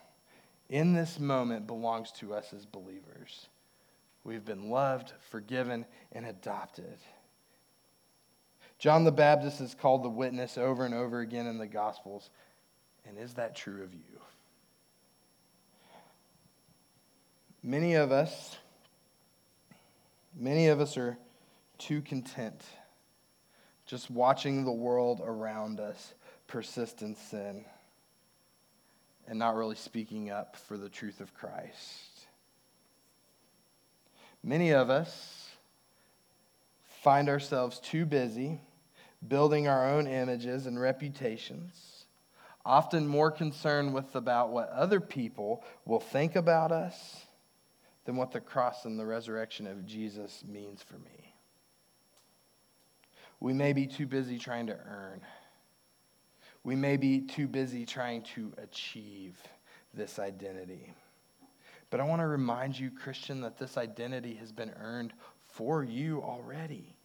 in 0.69 0.93
this 0.93 1.21
moment, 1.21 1.69
belongs 1.69 2.11
to 2.19 2.35
us 2.35 2.53
as 2.53 2.67
believers. 2.67 3.47
We've 4.25 4.45
been 4.45 4.71
loved, 4.71 5.13
forgiven, 5.31 5.87
and 6.11 6.27
adopted. 6.27 6.99
John 8.79 9.03
the 9.05 9.13
Baptist 9.13 9.61
is 9.61 9.75
called 9.75 10.05
the 10.05 10.09
witness 10.09 10.57
over 10.57 10.85
and 10.85 10.95
over 10.95 11.21
again 11.21 11.47
in 11.47 11.59
the 11.59 11.67
Gospels. 11.67 12.31
And 13.07 13.19
is 13.19 13.35
that 13.35 13.57
true 13.57 13.83
of 13.83 13.93
you? 13.93 14.21
Many 17.63 17.95
of 17.95 18.13
us, 18.13 18.57
many 20.35 20.69
of 20.69 20.81
us 20.81 20.97
are 20.97 21.19
too 21.79 22.03
content 22.03 22.63
just 23.85 24.11
watching 24.11 24.65
the 24.65 24.73
world 24.73 25.21
around 25.25 25.81
us 25.81 26.15
persist 26.47 27.03
in 27.03 27.17
sin 27.17 27.65
and 29.27 29.39
not 29.39 29.57
really 29.57 29.75
speaking 29.75 30.31
up 30.31 30.57
for 30.57 30.77
the 30.77 30.89
truth 30.89 31.21
of 31.21 31.35
Christ. 31.35 32.27
Many 34.43 34.71
of 34.71 34.89
us 34.89 35.51
find 37.03 37.29
ourselves 37.29 37.81
too 37.81 38.07
busy 38.07 38.61
building 39.27 39.67
our 39.67 39.89
own 39.89 40.07
images 40.07 40.67
and 40.67 40.81
reputations, 40.81 42.05
often 42.65 43.07
more 43.07 43.31
concerned 43.31 43.95
with 43.95 44.15
about 44.15 44.51
what 44.51 44.69
other 44.71 45.01
people 45.01 45.65
will 45.85 46.01
think 46.01 46.37
about 46.37 46.71
us 46.71 47.25
than 48.05 48.17
what 48.17 48.33
the 48.33 48.41
cross 48.41 48.85
and 48.85 48.99
the 48.99 49.07
resurrection 49.07 49.67
of 49.67 49.87
Jesus 49.87 50.45
means 50.47 50.83
for 50.83 50.99
me. 50.99 51.35
We 53.41 53.53
may 53.53 53.73
be 53.73 53.87
too 53.87 54.07
busy 54.07 54.39
trying 54.39 54.67
to 54.67 54.77
earn. 54.77 55.21
We 56.65 56.77
may 56.77 56.97
be 56.97 57.21
too 57.21 57.47
busy 57.47 57.87
trying 57.87 58.23
to 58.35 58.53
achieve 58.59 59.39
this 59.95 60.19
identity. 60.19 60.93
But 61.91 62.01
I 62.01 62.05
want 62.05 62.21
to 62.21 62.27
remind 62.27 62.79
you, 62.79 62.91
Christian, 62.91 63.41
that 63.41 63.59
this 63.59 63.79
identity 63.79 64.35
has 64.35 64.53
been 64.53 64.73
earned 64.79 65.13
for 65.47 65.83
you 65.83 66.23
already. 66.23 66.98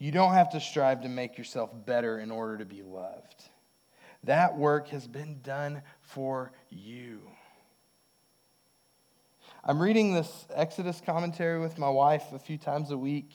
You 0.00 0.10
don't 0.10 0.32
have 0.32 0.48
to 0.52 0.60
strive 0.60 1.02
to 1.02 1.10
make 1.10 1.36
yourself 1.36 1.70
better 1.84 2.18
in 2.18 2.30
order 2.30 2.56
to 2.56 2.64
be 2.64 2.80
loved. 2.82 3.44
That 4.24 4.56
work 4.56 4.88
has 4.88 5.06
been 5.06 5.42
done 5.42 5.82
for 6.00 6.52
you. 6.70 7.20
I'm 9.62 9.78
reading 9.78 10.14
this 10.14 10.46
Exodus 10.54 11.02
commentary 11.04 11.60
with 11.60 11.76
my 11.76 11.90
wife 11.90 12.24
a 12.32 12.38
few 12.38 12.56
times 12.56 12.90
a 12.90 12.96
week. 12.96 13.30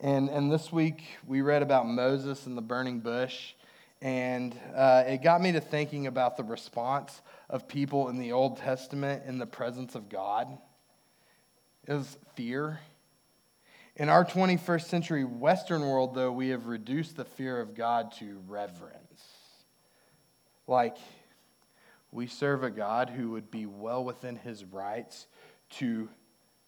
And, 0.00 0.30
and 0.30 0.50
this 0.50 0.72
week 0.72 1.04
we 1.26 1.42
read 1.42 1.60
about 1.60 1.86
Moses 1.86 2.46
and 2.46 2.56
the 2.56 2.62
burning 2.62 3.00
bush. 3.00 3.52
And 4.00 4.58
uh, 4.74 5.04
it 5.06 5.22
got 5.22 5.42
me 5.42 5.52
to 5.52 5.60
thinking 5.60 6.06
about 6.06 6.38
the 6.38 6.44
response 6.44 7.20
of 7.50 7.68
people 7.68 8.08
in 8.08 8.18
the 8.18 8.32
Old 8.32 8.56
Testament 8.56 9.24
in 9.26 9.38
the 9.38 9.46
presence 9.46 9.94
of 9.94 10.08
God. 10.08 10.56
It 11.86 11.92
was 11.92 12.16
fear. 12.34 12.80
In 13.96 14.10
our 14.10 14.26
21st 14.26 14.88
century 14.88 15.24
Western 15.24 15.80
world, 15.80 16.14
though, 16.14 16.30
we 16.30 16.50
have 16.50 16.66
reduced 16.66 17.16
the 17.16 17.24
fear 17.24 17.58
of 17.58 17.74
God 17.74 18.12
to 18.18 18.42
reverence. 18.46 19.24
Like, 20.66 20.98
we 22.12 22.26
serve 22.26 22.62
a 22.62 22.70
God 22.70 23.08
who 23.08 23.30
would 23.30 23.50
be 23.50 23.64
well 23.64 24.04
within 24.04 24.36
his 24.36 24.64
rights 24.64 25.26
to 25.70 26.10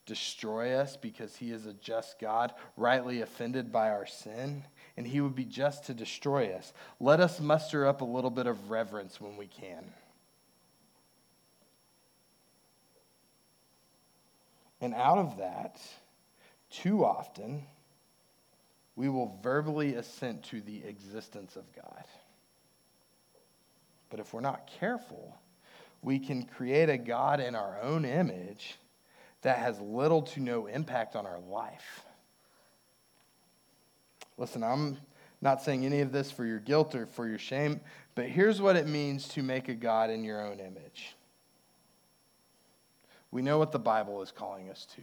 destroy 0.07 0.75
us 0.75 0.97
because 0.97 1.37
he 1.37 1.53
is 1.53 1.67
a 1.67 1.75
just 1.75 2.19
God, 2.19 2.55
rightly 2.79 3.21
offended 3.21 3.71
by 3.71 3.91
our 3.91 4.07
sin, 4.07 4.65
and 4.97 5.07
he 5.07 5.21
would 5.21 5.35
be 5.35 5.45
just 5.45 5.85
to 5.85 5.95
destroy 5.95 6.55
us. 6.55 6.73
Let 6.99 7.21
us 7.21 7.41
muster 7.41 7.87
up 7.87 8.01
a 8.01 8.07
little 8.07 8.31
bit 8.31 8.47
of 8.47 8.71
reverence 8.71 9.21
when 9.21 9.37
we 9.37 9.49
can. 9.49 9.85
And 14.81 14.95
out 14.95 15.19
of 15.19 15.37
that, 15.39 15.79
too 16.71 17.05
often, 17.05 17.65
we 18.97 19.09
will 19.09 19.39
verbally 19.43 19.95
assent 19.95 20.43
to 20.45 20.61
the 20.61 20.85
existence 20.85 21.57
of 21.57 21.65
God. 21.75 22.05
But 24.11 24.21
if 24.21 24.33
we're 24.33 24.41
not 24.41 24.67
careful, 24.81 25.37
we 26.03 26.19
can 26.19 26.45
create 26.45 26.89
a 26.89 26.99
God 26.99 27.41
in 27.41 27.55
our 27.55 27.81
own 27.81 28.05
image 28.05 28.77
that 29.43 29.59
has 29.59 29.81
little 29.81 30.23
to 30.23 30.41
no 30.41 30.67
impact 30.67 31.15
on 31.17 31.27
our 31.27 31.41
life. 31.41 32.03
Listen, 34.37 34.63
I'm 34.63 34.97
not 35.41 35.63
saying 35.63 35.85
any 35.85 36.01
of 36.01 36.13
this 36.13 36.31
for 36.31 36.45
your 36.45 36.59
guilt 36.59 36.95
or 36.95 37.07
for 37.07 37.29
your 37.29 37.39
shame, 37.39 37.81
but 38.15 38.27
here's 38.27 38.61
what 38.61 38.77
it 38.77 38.87
means 38.87 39.29
to 39.29 39.43
make 39.43 39.69
a 39.69 39.75
God 39.75 40.11
in 40.11 40.25
your 40.25 40.45
own 40.45 40.61
image. 40.61 41.15
We 43.31 43.43
know 43.43 43.59
what 43.59 43.73
the 43.73 43.79
Bible 43.79 44.23
is 44.23 44.33
calling 44.33 44.71
us 44.71 44.87
to. 44.97 45.03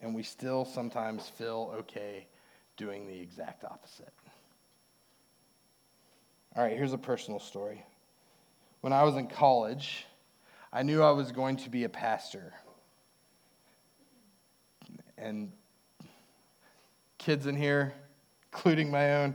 And 0.00 0.14
we 0.14 0.22
still 0.22 0.64
sometimes 0.64 1.28
feel 1.28 1.74
okay 1.80 2.26
doing 2.76 3.06
the 3.06 3.20
exact 3.20 3.64
opposite. 3.64 4.12
All 6.56 6.62
right, 6.62 6.76
here's 6.76 6.92
a 6.92 6.98
personal 6.98 7.40
story. 7.40 7.84
When 8.80 8.92
I 8.92 9.02
was 9.02 9.16
in 9.16 9.26
college, 9.26 10.06
I 10.72 10.82
knew 10.82 11.02
I 11.02 11.10
was 11.10 11.32
going 11.32 11.56
to 11.58 11.70
be 11.70 11.84
a 11.84 11.88
pastor. 11.88 12.52
And 15.16 15.50
kids 17.18 17.46
in 17.46 17.56
here, 17.56 17.94
including 18.52 18.90
my 18.90 19.16
own, 19.16 19.34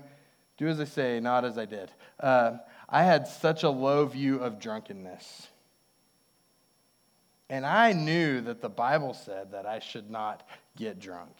do 0.58 0.68
as 0.68 0.80
I 0.80 0.86
say, 0.86 1.20
not 1.20 1.46
as 1.46 1.58
I 1.58 1.66
did. 1.66 1.92
Uh, 2.20 2.58
I 2.90 3.04
had 3.04 3.28
such 3.28 3.64
a 3.64 3.70
low 3.70 4.06
view 4.06 4.38
of 4.40 4.60
drunkenness. 4.60 5.48
And 7.54 7.68
I 7.68 7.94
knew 7.94 8.42
that 8.42 8.62
the 8.62 8.70
Bible 8.70 9.14
said 9.14 9.52
that 9.52 9.68
I 9.68 9.78
should 9.78 10.10
not 10.10 10.42
get 10.76 11.00
drunk. 11.00 11.36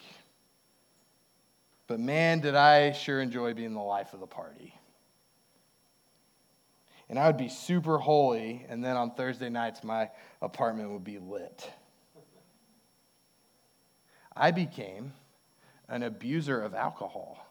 But 1.88 1.98
man, 1.98 2.38
did 2.38 2.54
I 2.54 2.92
sure 2.92 3.20
enjoy 3.20 3.52
being 3.52 3.74
the 3.74 3.82
life 3.82 4.14
of 4.14 4.20
the 4.20 4.26
party. 4.28 4.72
And 7.08 7.18
I 7.18 7.26
would 7.26 7.36
be 7.36 7.48
super 7.48 7.98
holy, 7.98 8.64
and 8.68 8.84
then 8.84 8.96
on 8.96 9.10
Thursday 9.16 9.48
nights, 9.48 9.82
my 9.82 10.08
apartment 10.40 10.92
would 10.92 11.02
be 11.02 11.18
lit. 11.18 11.68
I 14.36 14.52
became 14.52 15.14
an 15.88 16.04
abuser 16.04 16.62
of 16.62 16.74
alcohol. 16.74 17.44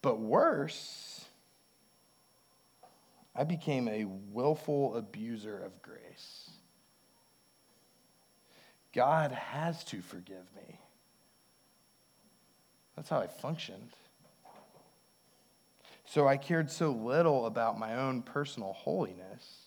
But 0.00 0.18
worse, 0.18 1.26
I 3.36 3.44
became 3.44 3.86
a 3.86 4.06
willful 4.06 4.96
abuser 4.96 5.62
of 5.62 5.82
grace. 5.82 6.47
God 8.94 9.32
has 9.32 9.84
to 9.84 10.00
forgive 10.00 10.44
me. 10.56 10.78
That's 12.96 13.08
how 13.08 13.18
I 13.18 13.26
functioned. 13.26 13.90
So 16.04 16.26
I 16.26 16.36
cared 16.36 16.70
so 16.70 16.90
little 16.90 17.46
about 17.46 17.78
my 17.78 17.96
own 17.96 18.22
personal 18.22 18.72
holiness. 18.72 19.66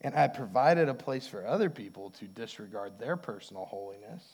And 0.00 0.14
I 0.14 0.28
provided 0.28 0.88
a 0.88 0.94
place 0.94 1.26
for 1.26 1.46
other 1.46 1.68
people 1.68 2.10
to 2.18 2.24
disregard 2.24 2.98
their 2.98 3.16
personal 3.16 3.64
holiness. 3.64 4.24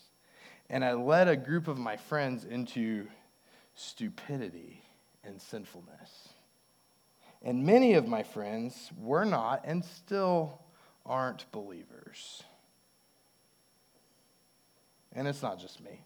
And 0.70 0.84
I 0.84 0.92
led 0.92 1.28
a 1.28 1.36
group 1.36 1.68
of 1.68 1.76
my 1.76 1.96
friends 1.96 2.44
into 2.44 3.08
stupidity 3.74 4.82
and 5.24 5.40
sinfulness. 5.40 6.28
And 7.42 7.66
many 7.66 7.94
of 7.94 8.06
my 8.06 8.22
friends 8.22 8.90
were 8.96 9.24
not 9.24 9.62
and 9.64 9.84
still 9.84 10.62
aren't 11.04 11.50
believers. 11.52 12.42
And 15.14 15.28
it's 15.28 15.42
not 15.42 15.60
just 15.60 15.82
me, 15.82 16.00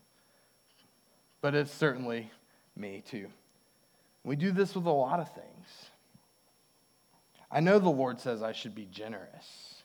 but 1.41 1.55
it's 1.55 1.73
certainly 1.73 2.31
me 2.77 3.03
too. 3.09 3.29
We 4.25 4.37
do 4.37 4.53
this 4.53 4.75
with 4.75 4.87
a 4.87 4.91
lot 4.91 5.21
of 5.21 5.33
things. 5.35 5.67
I 7.51 7.61
know 7.61 7.79
the 7.79 7.89
Lord 7.89 8.21
says 8.21 8.43
I 8.43 8.53
should 8.53 8.75
be 8.75 8.85
generous, 8.85 9.83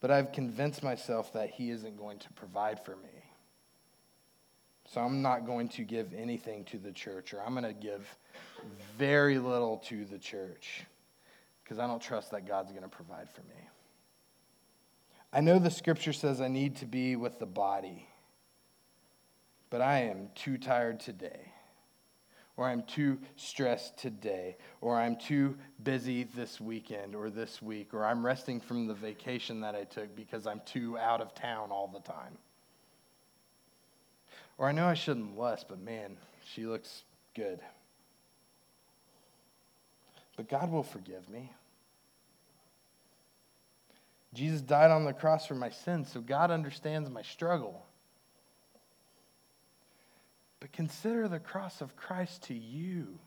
but 0.00 0.10
I've 0.10 0.32
convinced 0.32 0.82
myself 0.82 1.32
that 1.32 1.50
He 1.50 1.70
isn't 1.70 1.96
going 1.96 2.18
to 2.18 2.32
provide 2.34 2.84
for 2.84 2.96
me. 2.96 3.24
So 4.92 5.00
I'm 5.00 5.22
not 5.22 5.46
going 5.46 5.68
to 5.70 5.82
give 5.82 6.12
anything 6.12 6.64
to 6.64 6.78
the 6.78 6.92
church, 6.92 7.32
or 7.32 7.40
I'm 7.40 7.54
going 7.54 7.64
to 7.64 7.72
give 7.72 8.06
very 8.98 9.38
little 9.38 9.78
to 9.88 10.04
the 10.04 10.18
church 10.18 10.84
because 11.62 11.78
I 11.78 11.86
don't 11.86 12.02
trust 12.02 12.30
that 12.32 12.46
God's 12.46 12.70
going 12.70 12.82
to 12.82 12.88
provide 12.88 13.30
for 13.30 13.40
me. 13.42 13.68
I 15.34 15.40
know 15.40 15.58
the 15.58 15.70
scripture 15.70 16.12
says 16.12 16.40
I 16.40 16.48
need 16.48 16.76
to 16.76 16.86
be 16.86 17.16
with 17.16 17.38
the 17.38 17.46
body, 17.46 18.08
but 19.68 19.80
I 19.80 20.02
am 20.02 20.28
too 20.34 20.56
tired 20.56 21.00
today 21.00 21.52
or 22.56 22.68
I'm 22.68 22.82
too 22.84 23.18
stressed 23.36 23.98
today, 23.98 24.56
or 24.80 24.98
I'm 24.98 25.16
too 25.16 25.56
busy 25.82 26.22
this 26.22 26.60
weekend 26.60 27.14
or 27.14 27.28
this 27.28 27.60
week, 27.60 27.92
or 27.92 28.04
I'm 28.04 28.24
resting 28.24 28.60
from 28.60 28.86
the 28.86 28.94
vacation 28.94 29.60
that 29.62 29.74
I 29.74 29.84
took 29.84 30.14
because 30.14 30.46
I'm 30.46 30.60
too 30.64 30.96
out 30.96 31.20
of 31.20 31.34
town 31.34 31.70
all 31.70 31.88
the 31.88 32.00
time. 32.00 32.38
Or 34.56 34.68
I 34.68 34.72
know 34.72 34.86
I 34.86 34.94
shouldn't 34.94 35.36
lust, 35.36 35.66
but 35.68 35.80
man, 35.80 36.16
she 36.44 36.64
looks 36.64 37.02
good. 37.34 37.58
But 40.36 40.48
God 40.48 40.70
will 40.70 40.84
forgive 40.84 41.28
me. 41.28 41.50
Jesus 44.34 44.60
died 44.60 44.90
on 44.90 45.04
the 45.04 45.12
cross 45.12 45.46
for 45.46 45.54
my 45.54 45.70
sins, 45.70 46.10
so 46.12 46.20
God 46.20 46.50
understands 46.50 47.08
my 47.08 47.22
struggle. 47.22 47.86
But 50.58 50.72
consider 50.72 51.28
the 51.28 51.38
cross 51.38 51.80
of 51.80 51.96
Christ 51.96 52.42
to 52.44 52.54
you. 52.54 53.18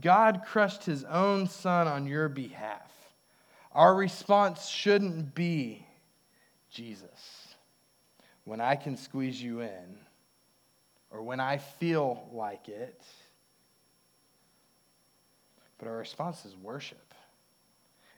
God 0.00 0.42
crushed 0.46 0.84
his 0.84 1.04
own 1.04 1.48
son 1.48 1.88
on 1.88 2.06
your 2.06 2.28
behalf. 2.28 2.92
Our 3.72 3.94
response 3.94 4.68
shouldn't 4.68 5.34
be 5.34 5.84
Jesus. 6.70 7.54
When 8.44 8.60
I 8.60 8.76
can 8.76 8.96
squeeze 8.96 9.42
you 9.42 9.60
in, 9.60 9.98
or 11.10 11.22
when 11.22 11.40
I 11.40 11.58
feel 11.58 12.28
like 12.32 12.68
it. 12.68 13.02
But 15.78 15.88
our 15.88 15.96
response 15.96 16.44
is 16.44 16.56
worship. 16.56 17.07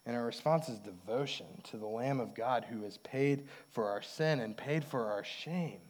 And 0.07 0.17
our 0.17 0.25
response 0.25 0.69
is 0.69 0.79
devotion 0.79 1.47
to 1.65 1.77
the 1.77 1.87
Lamb 1.87 2.21
of 2.21 2.35
God 2.35 2.65
who 2.69 2.83
has 2.83 2.99
paid 2.99 3.47
for 3.71 3.89
our 3.89 4.03
sin 4.03 4.41
and 4.41 4.57
paid 4.57 4.85
for 4.85 5.11
our 5.11 5.25
shame. 5.25 5.81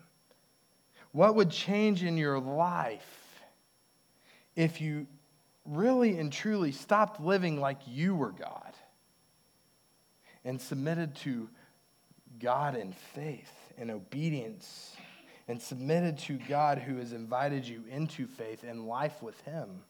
What 1.13 1.35
would 1.37 1.51
change 1.51 2.03
in 2.03 2.17
your 2.17 2.39
life 2.39 3.43
if 4.57 4.81
you 4.81 5.07
really 5.65 6.19
and 6.19 6.33
truly 6.33 6.73
stopped 6.73 7.21
living 7.21 7.61
like 7.61 7.79
you 7.87 8.15
were 8.15 8.33
God 8.33 8.75
and 10.45 10.61
submitted 10.61 11.15
to 11.17 11.49
God 12.39 12.77
in 12.77 12.93
faith 12.93 13.53
and 13.79 13.91
obedience 13.91 14.97
and 15.49 15.61
submitted 15.61 16.19
to 16.19 16.39
God 16.49 16.79
who 16.79 16.97
has 16.97 17.13
invited 17.13 17.67
you 17.67 17.85
into 17.91 18.27
faith 18.27 18.65
and 18.65 18.87
life 18.87 19.23
with 19.23 19.41
Him? 19.43 19.83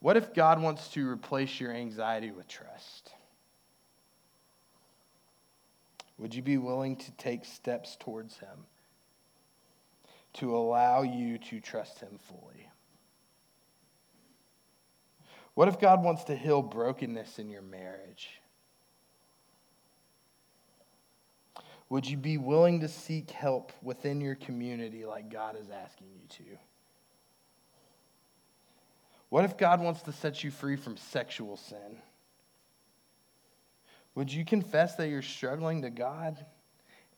What 0.00 0.16
if 0.16 0.32
God 0.32 0.62
wants 0.62 0.88
to 0.88 1.08
replace 1.08 1.58
your 1.58 1.72
anxiety 1.72 2.30
with 2.30 2.46
trust? 2.46 3.12
Would 6.18 6.34
you 6.34 6.42
be 6.42 6.58
willing 6.58 6.96
to 6.96 7.10
take 7.12 7.44
steps 7.44 7.96
towards 7.98 8.38
Him 8.38 8.66
to 10.34 10.56
allow 10.56 11.02
you 11.02 11.38
to 11.38 11.60
trust 11.60 12.00
Him 12.00 12.18
fully? 12.28 12.68
What 15.54 15.68
if 15.68 15.80
God 15.80 16.04
wants 16.04 16.24
to 16.24 16.36
heal 16.36 16.62
brokenness 16.62 17.40
in 17.40 17.50
your 17.50 17.62
marriage? 17.62 18.28
Would 21.88 22.06
you 22.06 22.16
be 22.16 22.36
willing 22.36 22.80
to 22.80 22.88
seek 22.88 23.30
help 23.30 23.72
within 23.82 24.20
your 24.20 24.34
community 24.34 25.04
like 25.04 25.32
God 25.32 25.56
is 25.58 25.70
asking 25.70 26.08
you 26.14 26.28
to? 26.44 26.58
What 29.28 29.44
if 29.44 29.56
God 29.56 29.80
wants 29.80 30.02
to 30.02 30.12
set 30.12 30.42
you 30.42 30.50
free 30.50 30.76
from 30.76 30.96
sexual 30.96 31.56
sin? 31.56 31.98
Would 34.14 34.32
you 34.32 34.44
confess 34.44 34.96
that 34.96 35.08
you're 35.08 35.22
struggling 35.22 35.82
to 35.82 35.90
God 35.90 36.44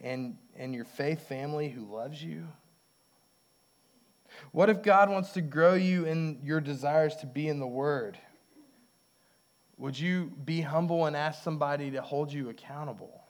and, 0.01 0.37
and 0.57 0.75
your 0.75 0.85
faith 0.85 1.29
family 1.29 1.69
who 1.69 1.85
loves 1.85 2.23
you? 2.23 2.47
What 4.53 4.71
if 4.71 4.83
God 4.83 5.09
wants 5.09 5.33
to 5.33 5.41
grow 5.41 5.75
you 5.75 6.05
in 6.05 6.41
your 6.43 6.61
desires 6.61 7.17
to 7.17 7.27
be 7.27 7.49
in 7.49 7.59
the 7.59 7.67
Word? 7.67 8.19
Would 9.77 9.99
you 9.99 10.33
be 10.45 10.61
humble 10.61 11.07
and 11.07 11.17
ask 11.17 11.43
somebody 11.43 11.93
to 11.93 12.03
hold 12.03 12.33
you 12.33 12.51
accountable? 12.51 13.23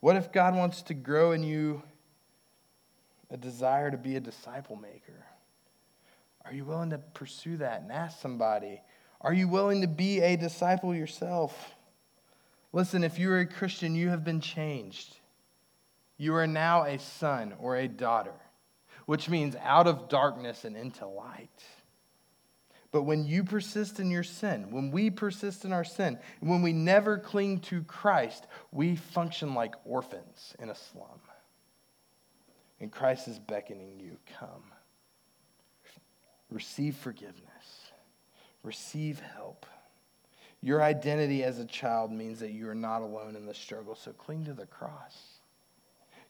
What 0.00 0.16
if 0.16 0.30
God 0.30 0.54
wants 0.54 0.82
to 0.82 0.94
grow 0.94 1.32
in 1.32 1.42
you 1.42 1.82
a 3.30 3.36
desire 3.36 3.90
to 3.90 3.96
be 3.96 4.16
a 4.16 4.20
disciple 4.20 4.76
maker? 4.76 5.24
Are 6.48 6.54
you 6.54 6.64
willing 6.64 6.90
to 6.90 6.98
pursue 6.98 7.58
that 7.58 7.82
and 7.82 7.92
ask 7.92 8.20
somebody? 8.20 8.80
Are 9.20 9.34
you 9.34 9.48
willing 9.48 9.82
to 9.82 9.86
be 9.86 10.20
a 10.20 10.34
disciple 10.36 10.94
yourself? 10.94 11.74
Listen, 12.72 13.04
if 13.04 13.18
you 13.18 13.30
are 13.32 13.40
a 13.40 13.46
Christian, 13.46 13.94
you 13.94 14.08
have 14.08 14.24
been 14.24 14.40
changed. 14.40 15.14
You 16.16 16.34
are 16.36 16.46
now 16.46 16.84
a 16.84 16.98
son 16.98 17.52
or 17.58 17.76
a 17.76 17.86
daughter, 17.86 18.32
which 19.04 19.28
means 19.28 19.56
out 19.56 19.86
of 19.86 20.08
darkness 20.08 20.64
and 20.64 20.74
into 20.74 21.06
light. 21.06 21.62
But 22.92 23.02
when 23.02 23.26
you 23.26 23.44
persist 23.44 24.00
in 24.00 24.10
your 24.10 24.22
sin, 24.22 24.70
when 24.70 24.90
we 24.90 25.10
persist 25.10 25.66
in 25.66 25.74
our 25.74 25.84
sin, 25.84 26.18
when 26.40 26.62
we 26.62 26.72
never 26.72 27.18
cling 27.18 27.60
to 27.60 27.82
Christ, 27.82 28.46
we 28.72 28.96
function 28.96 29.54
like 29.54 29.74
orphans 29.84 30.54
in 30.58 30.70
a 30.70 30.74
slum. 30.74 31.20
And 32.80 32.90
Christ 32.90 33.28
is 33.28 33.38
beckoning 33.38 34.00
you, 34.00 34.16
come. 34.38 34.72
Receive 36.50 36.96
forgiveness, 36.96 37.92
receive 38.62 39.20
help. 39.20 39.66
Your 40.60 40.82
identity 40.82 41.44
as 41.44 41.58
a 41.58 41.64
child 41.64 42.10
means 42.10 42.40
that 42.40 42.50
you 42.50 42.68
are 42.68 42.74
not 42.74 43.02
alone 43.02 43.36
in 43.36 43.46
the 43.46 43.54
struggle, 43.54 43.94
so 43.94 44.12
cling 44.12 44.44
to 44.46 44.54
the 44.54 44.66
cross. 44.66 45.38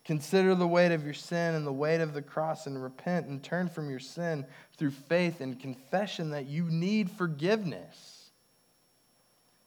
Consider 0.05 0.55
the 0.55 0.66
weight 0.66 0.93
of 0.93 1.05
your 1.05 1.14
sin 1.14 1.55
and 1.55 1.66
the 1.66 1.73
weight 1.73 2.01
of 2.01 2.14
the 2.14 2.23
cross 2.23 2.66
and 2.66 2.83
repent 2.83 3.27
and 3.27 3.43
turn 3.43 3.69
from 3.69 3.91
your 3.91 3.99
sin 4.01 4.47
through 4.77 4.91
faith 4.91 5.41
and 5.41 5.61
confession 5.61 6.31
that 6.31 6.47
you 6.47 6.64
need 6.64 7.11
forgiveness. 7.11 8.31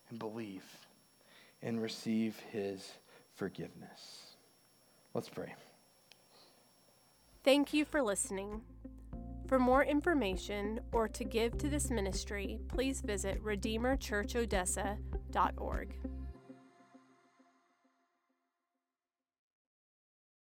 And 0.09 0.19
believe 0.19 0.63
and 1.61 1.81
receive 1.81 2.39
his 2.51 2.91
forgiveness. 3.35 4.35
Let's 5.13 5.29
pray. 5.29 5.53
Thank 7.43 7.73
you 7.73 7.85
for 7.85 8.01
listening. 8.01 8.61
For 9.51 9.59
more 9.59 9.83
information 9.83 10.79
or 10.93 11.09
to 11.09 11.25
give 11.25 11.57
to 11.57 11.67
this 11.67 11.89
ministry, 11.89 12.61
please 12.69 13.01
visit 13.01 13.43
redeemerchurchodessa.org. 13.43 15.97